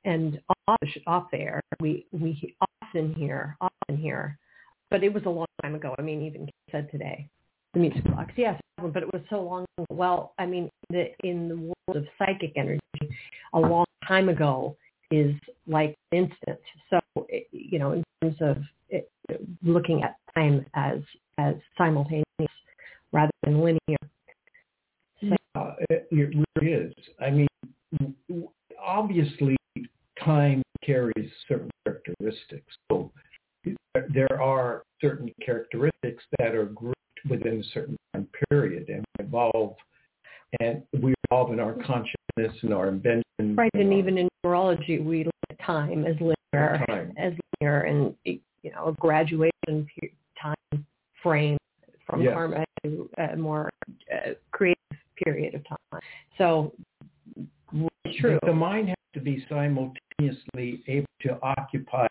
[0.05, 4.39] and off, off there, we we often hear often hear,
[4.91, 5.95] but it was a long time ago.
[5.99, 7.29] I mean, even said today,
[7.75, 9.65] the music box, yes, but it was so long.
[9.77, 9.87] ago.
[9.91, 12.81] Well, I mean, the in the world of psychic energy,
[13.53, 14.77] a long time ago
[15.11, 15.35] is
[15.67, 16.61] like an instant.
[16.91, 19.11] So you know, in terms of it,
[19.65, 21.01] looking at time as
[21.39, 22.25] as simultaneous
[23.13, 23.78] rather than linear.
[25.91, 26.93] It, really is.
[27.20, 27.49] I mean,
[28.80, 29.57] obviously,
[30.22, 32.76] time carries certain characteristics.
[32.91, 33.11] So
[34.14, 36.97] there are certain characteristics that are grouped
[37.28, 39.74] within a certain time period and evolve,
[40.61, 43.57] and we evolve in our consciousness and our invention.
[43.57, 47.12] Right, and our even in neurology, we look at time as linear, time.
[47.16, 50.11] as linear, and you know, a graduation pe-
[50.41, 50.86] time
[51.22, 51.59] frame
[52.07, 52.34] from Yes.
[52.34, 53.70] karma to a more
[54.12, 54.78] uh, creative
[55.16, 56.01] period of time.
[56.39, 56.72] So,
[58.05, 58.39] it's true.
[58.41, 62.07] The, the mind has to be simultaneously able to occupy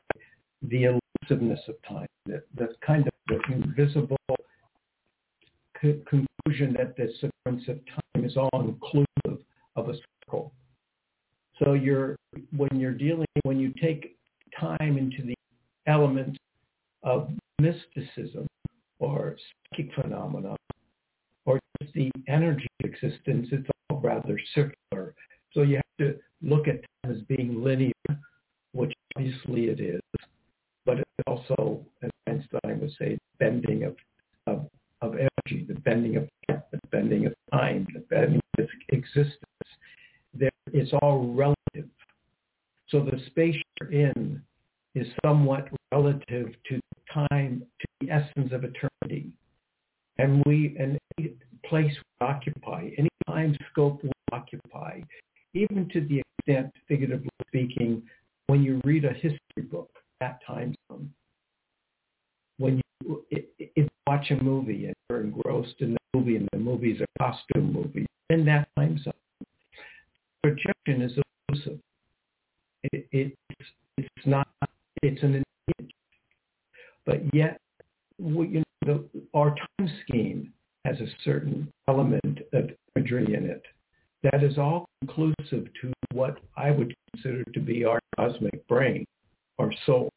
[0.77, 0.99] the
[1.29, 4.17] elusiveness of time, the, the kind of invisible
[5.81, 9.43] co- conclusion that the sequence of time is all inclusive
[9.75, 9.93] of a
[10.25, 10.51] circle.
[11.59, 12.15] So you're
[12.55, 14.15] when you're dealing when you take
[14.59, 15.35] time into the
[15.87, 16.37] element
[17.03, 18.45] of mysticism
[18.99, 19.37] or
[19.71, 20.55] psychic phenomena
[21.45, 25.15] or just the energy of existence, it's all rather circular.
[25.53, 27.91] So you have to look at time as being linear,
[28.73, 30.01] which obviously it is,
[30.85, 33.95] but it's also, as Einstein would say, bending of,
[34.45, 34.67] of,
[35.01, 39.37] of energy, the bending of the bending of time, the bending of existence.
[40.33, 41.89] There, it's all relative.
[42.89, 44.41] So the space you're in
[44.95, 46.79] is somewhat relative to
[47.13, 49.31] time, to the essence of eternity.
[50.17, 51.33] And we, and any
[51.65, 55.01] place we occupy, any time scope we occupy,
[55.53, 58.01] even to the extent, figuratively speaking,
[58.47, 61.11] when you read a history book, that time zone,
[62.57, 66.47] when you it, it, it, watch a movie and you're engrossed in the movie and
[66.51, 69.13] the movie's a costume movie, in that time zone,
[70.41, 71.11] projection is
[71.49, 71.79] elusive.
[72.91, 74.47] It, it, it's, it's not,
[75.01, 75.43] it's an
[75.79, 75.91] image.
[77.05, 77.59] But yet,
[78.19, 80.51] we, you know, the, our time scheme
[80.85, 83.63] has a certain element of imagery in it
[84.23, 89.05] that is all inclusive to what I would consider to be our cosmic brain,
[89.59, 90.09] our soul,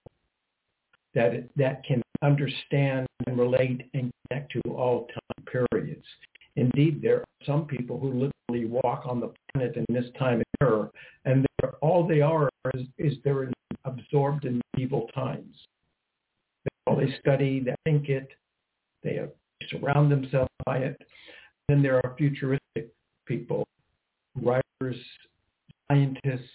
[1.14, 6.04] that it, that can understand and relate and connect to all time periods
[6.56, 8.08] indeed there are some people who
[8.48, 10.88] literally walk on the planet in this time era,
[11.24, 11.46] and
[11.80, 13.50] all they are is, is they're
[13.84, 15.56] absorbed in medieval times.
[16.86, 18.28] All they study, they think it,
[19.02, 19.18] they
[19.70, 21.00] surround themselves by it.
[21.68, 22.92] Then there are futuristic
[23.26, 23.66] people,
[24.40, 24.96] writers,
[25.88, 26.50] scientists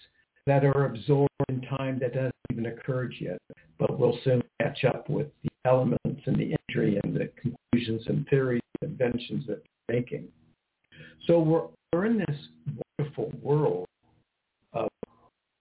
[0.46, 3.38] that are absorbed in time that hasn't even occurred yet,
[3.78, 8.26] but will soon catch up with the elements and the imagery and the conclusions and
[8.28, 10.28] theories and inventions that they're making.
[11.26, 12.36] So we're, we're in this
[12.98, 13.86] wonderful world
[14.72, 14.88] of,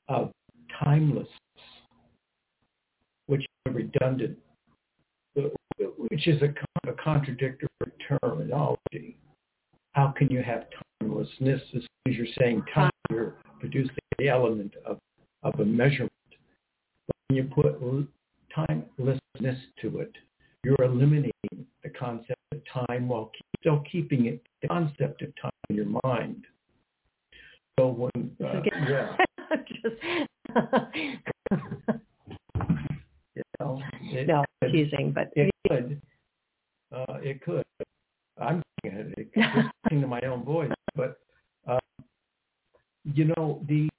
[0.08, 0.32] of
[0.84, 1.30] timelessness,
[3.28, 4.38] which is a redundant,
[5.98, 7.68] which is a, a contradictory
[8.22, 9.18] terminology.
[9.94, 10.66] How can you have
[11.02, 12.92] timelessness as you're saying time?
[13.10, 14.98] You're producing the element of,
[15.44, 16.12] of a measurement.
[17.08, 17.80] But when you put
[18.54, 20.12] timelessness to it,
[20.64, 21.32] you're eliminating
[21.84, 26.46] the concept of time while still keeping it the concept of time in your mind.
[27.80, 29.18] So when uh, yeah.
[33.36, 36.02] you know, it no, could, teasing, but it could.
[36.94, 37.64] Uh, it could.
[38.40, 41.20] I'm it, it listening to my own voice, but
[41.68, 41.80] uh,
[43.04, 43.90] you know the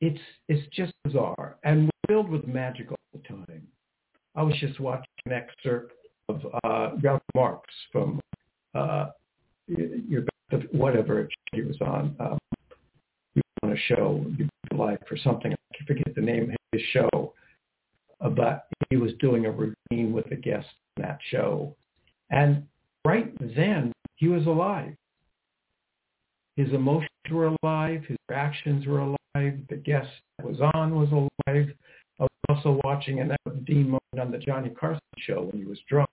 [0.00, 3.66] it's it's just bizarre and filled with magic all the time.
[4.34, 5.92] I was just watching an excerpt
[6.28, 8.20] of uh, Groucho Marx from
[8.74, 9.06] uh,
[9.66, 10.24] your
[10.72, 12.14] whatever he was on.
[12.20, 12.38] Um,
[13.72, 14.24] a show,
[14.74, 15.52] like or something.
[15.52, 17.34] I forget the name of his show,
[18.20, 21.74] but he was doing a routine with a guest on that show,
[22.30, 22.64] and
[23.04, 24.94] right then he was alive.
[26.56, 28.02] His emotions were alive.
[28.06, 29.58] His reactions were alive.
[29.68, 30.08] The guest
[30.38, 31.72] that was on was alive.
[32.20, 35.78] I was also watching an Dean moment on the Johnny Carson show when he was
[35.88, 36.10] drunk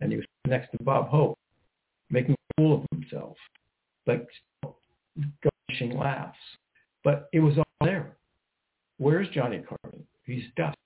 [0.00, 1.38] and he was next to Bob Hope,
[2.10, 3.36] making a fool of himself,
[4.06, 4.26] like
[5.70, 6.38] gushing laughs.
[7.04, 8.16] But it was all there.
[8.98, 10.04] Where's Johnny Carson?
[10.24, 10.76] He's dust.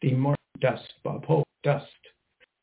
[0.00, 0.84] Dean Martin, dust.
[1.02, 1.86] Bob Hope, dust.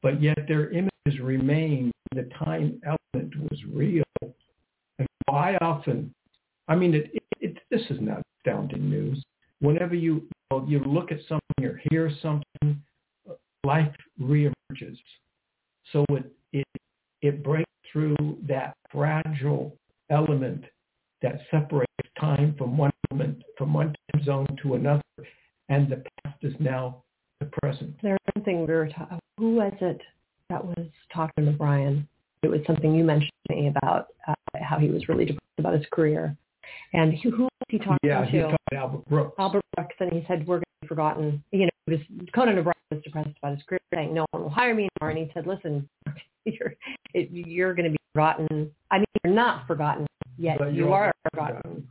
[0.02, 1.92] But yet their images remain.
[2.14, 4.04] The time element was real.
[5.00, 6.14] And I often,
[6.68, 9.24] I mean, it, it, it, this is not astounding news.
[9.60, 12.82] Whenever you you, know, you look at something or hear something,
[13.64, 14.98] life reemerges.
[15.92, 16.68] So it it
[17.22, 19.76] it breaks through that fragile
[20.10, 20.66] element
[21.24, 21.88] that separates
[22.20, 25.02] time from one moment, from one time zone to another,
[25.70, 27.02] and the past is now
[27.40, 27.96] the present.
[28.04, 29.20] There's something we were talking.
[29.40, 30.02] Who was it
[30.50, 32.08] that was talking to Brian?
[32.44, 35.74] It was something you mentioned to me about uh, how he was really depressed about
[35.74, 36.36] his career,
[36.94, 38.26] and who, who was he talking yeah, to?
[38.26, 39.36] Yeah, he talked to Albert Brooks.
[39.40, 41.44] Albert Brooks, and he said we're going to be forgotten.
[41.52, 42.00] You know, was
[42.36, 45.26] Conan O'Brien was depressed about his career, saying no one will hire me anymore, and
[45.26, 45.88] he said, listen,
[46.46, 46.74] you're
[47.14, 48.72] it, you're going to be forgotten.
[48.92, 50.06] I mean, you're not forgotten
[50.38, 50.58] yet.
[50.60, 51.88] But you are forgotten.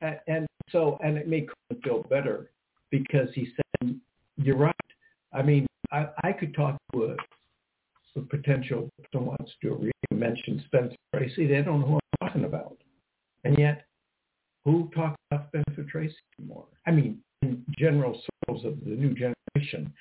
[0.00, 2.50] And, and so, and it made Conan feel better
[2.90, 4.00] because he said,
[4.36, 4.74] you're right.
[5.32, 7.16] I mean, I, I could talk to a,
[8.18, 11.46] a potential someone wants to do a reading, mention Spencer Tracy.
[11.46, 12.76] They don't know who I'm talking about.
[13.44, 13.84] And yet,
[14.64, 16.66] who talks about Spencer Tracy anymore?
[16.86, 19.92] I mean, in general circles of the new generation,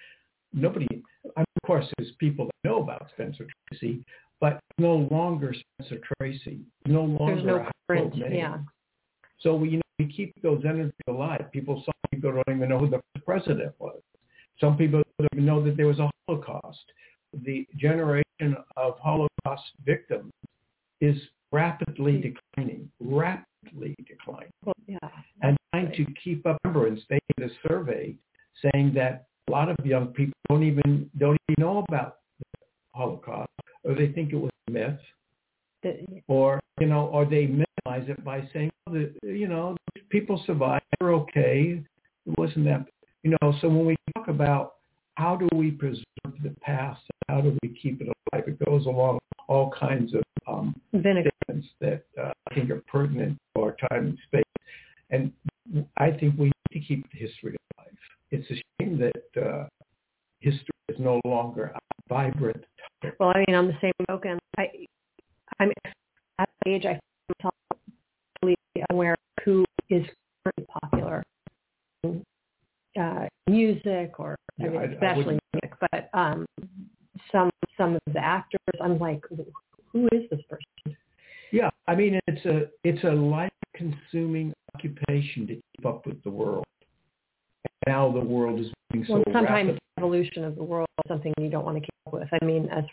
[0.53, 0.87] nobody,
[1.35, 4.03] of course, there's people that know about Spencer Tracy,
[4.39, 8.33] but no longer Spencer Tracy, no longer There's no a current, name.
[8.33, 8.57] yeah.
[9.39, 11.45] So we, you know, we keep those energies alive.
[11.51, 13.99] People, some people don't even know who the president was.
[14.59, 16.83] Some people don't even know that there was a Holocaust.
[17.45, 18.23] The generation
[18.75, 20.31] of Holocaust victims
[21.01, 21.17] is
[21.51, 22.31] rapidly hmm.
[22.55, 24.49] declining, rapidly declining.
[24.65, 24.97] Well, yeah.
[25.41, 28.15] And trying to keep up remembrance, they did a survey
[28.61, 32.59] saying that a lot of young people don't even don't even know about the
[32.93, 33.49] Holocaust,
[33.87, 34.99] or they think it was a myth,
[35.81, 39.75] the, or you know, or they minimize it by saying oh, that you know
[40.09, 41.81] people survived, they're okay.
[42.25, 42.85] It wasn't that
[43.23, 43.53] you know.
[43.61, 44.75] So when we talk about
[45.15, 46.03] how do we preserve
[46.43, 50.75] the past, how do we keep it alive, it goes along all kinds of um,
[50.89, 54.43] statements that uh, I think are pertinent to our time and space.
[55.09, 55.31] And
[55.97, 57.95] I think we need to keep history alive.
[58.31, 59.67] It's a shame that uh,
[60.39, 61.73] history is no longer
[62.09, 62.63] vibrant.
[63.19, 64.69] Well, I mean, on the same token, I,
[65.59, 65.71] I'm
[66.39, 66.99] at the age I
[67.41, 68.55] totally
[68.91, 70.05] aware of who is
[70.43, 71.23] currently popular
[72.03, 72.23] in
[72.99, 76.45] uh, music or yeah, I mean, I, especially I music, but um,
[77.31, 79.21] some some of the actors, I'm like,
[79.91, 80.97] who is this person?
[81.51, 86.65] Yeah, I mean, it's a it's a life-consuming occupation to keep up with the world.
[87.65, 89.79] And now the world is moving well, so sometimes rapid.
[89.97, 92.27] evolution of the world is something you don't want to keep up with.
[92.41, 92.83] I mean, as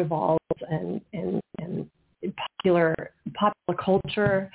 [0.00, 0.40] evolves
[0.70, 1.90] and and and
[2.58, 2.94] popular
[3.34, 4.50] popular culture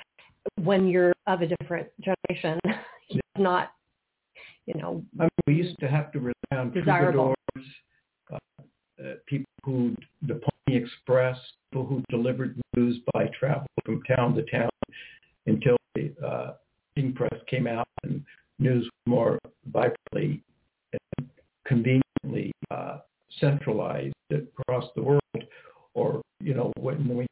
[0.62, 2.58] when you're of a different generation
[3.10, 3.72] it's not
[4.66, 7.34] you know I mean, we used to have to rely on Desirable.
[7.54, 7.72] troubadours,
[8.32, 8.62] uh,
[9.02, 11.36] uh, people who the Pony Express,
[11.70, 14.70] people who delivered news by travel from town to town
[15.46, 16.52] until the uh,
[16.94, 18.24] printing press came out and
[18.58, 19.38] news was more
[19.72, 20.42] vibrantly
[20.92, 21.28] and
[21.64, 22.98] conveniently uh,
[23.38, 25.20] centralized across the world.
[25.94, 27.26] Or you know when we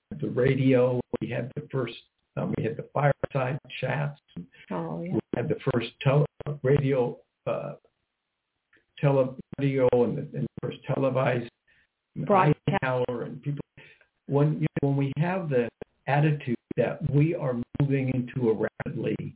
[0.65, 1.95] radio, we had the first,
[2.37, 4.19] um, we had the fireside chats.
[4.71, 6.27] oh yeah We had the first tele-
[6.63, 7.75] radio, uh,
[8.99, 11.49] tele radio and the, and the first televised
[12.17, 12.57] Broadcast.
[12.69, 13.61] Eisenhower and people.
[14.27, 15.69] When you know, when we have the
[16.07, 19.35] attitude that we are moving into a rapidly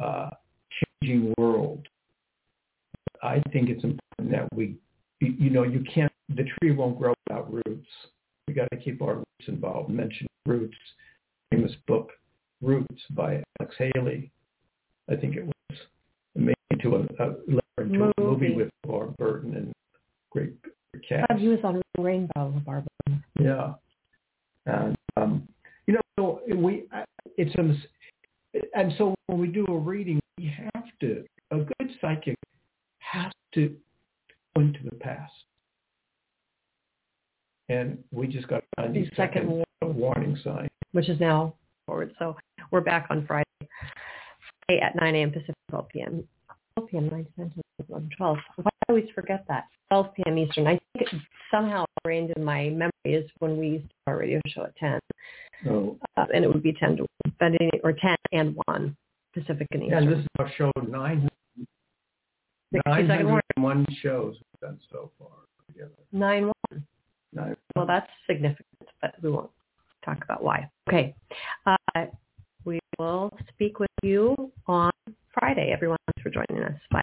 [0.00, 0.30] uh,
[1.02, 1.86] changing world,
[3.22, 4.76] I think it's important that we,
[5.20, 6.12] you know, you can't.
[6.34, 7.88] The tree won't grow without roots.
[8.52, 9.88] We got to keep our roots involved.
[9.88, 10.76] Mention roots.
[11.50, 12.10] Famous book,
[12.60, 14.30] Roots by Alex Haley.
[15.10, 15.78] I think it was
[16.34, 19.72] made into a, a, into a movie with LeVar Burton and
[20.30, 20.52] great
[21.08, 21.28] cast.
[21.30, 22.90] God, he was on Rainbow Barbara
[23.40, 23.72] Yeah,
[24.66, 25.48] and um,
[25.86, 26.84] you know, so we
[27.38, 32.36] it's a and so when we do a reading, we have to a good psychic
[32.98, 33.74] has to
[34.54, 35.32] go into the past,
[37.72, 40.68] and we just got a The second warning sign.
[40.92, 41.54] which is now
[41.86, 42.12] forward.
[42.18, 42.36] So
[42.70, 43.46] we're back on Friday,
[44.66, 45.30] Friday at 9 a.m.
[45.30, 46.28] Pacific, 12 p.m.
[46.76, 47.08] 12 p.m.
[47.10, 47.52] 9 10,
[47.88, 48.36] 11, 12.
[48.56, 49.64] Why do I always forget that?
[49.90, 50.38] 12 p.m.
[50.38, 50.66] Eastern.
[50.66, 51.20] I think it
[51.50, 54.76] somehow ingrained in my memory is when we used to do our radio show at
[54.76, 55.00] 10,
[55.64, 58.96] So uh, and it would be 10 to 1, but any- or 10 and 1
[59.34, 60.10] Pacific and yeah, Eastern.
[60.10, 61.28] this is our show nine.
[62.72, 65.28] 60 second 901 shows we've done so far
[65.66, 65.90] together.
[66.12, 66.86] 9 1.
[67.32, 67.54] No.
[67.76, 69.50] Well, that's significant, but we won't
[70.04, 70.68] talk about why.
[70.88, 71.14] Okay.
[71.66, 72.06] Uh,
[72.64, 74.34] we will speak with you
[74.66, 74.90] on
[75.32, 75.70] Friday.
[75.72, 76.78] Everyone, thanks for joining us.
[76.90, 77.02] Bye.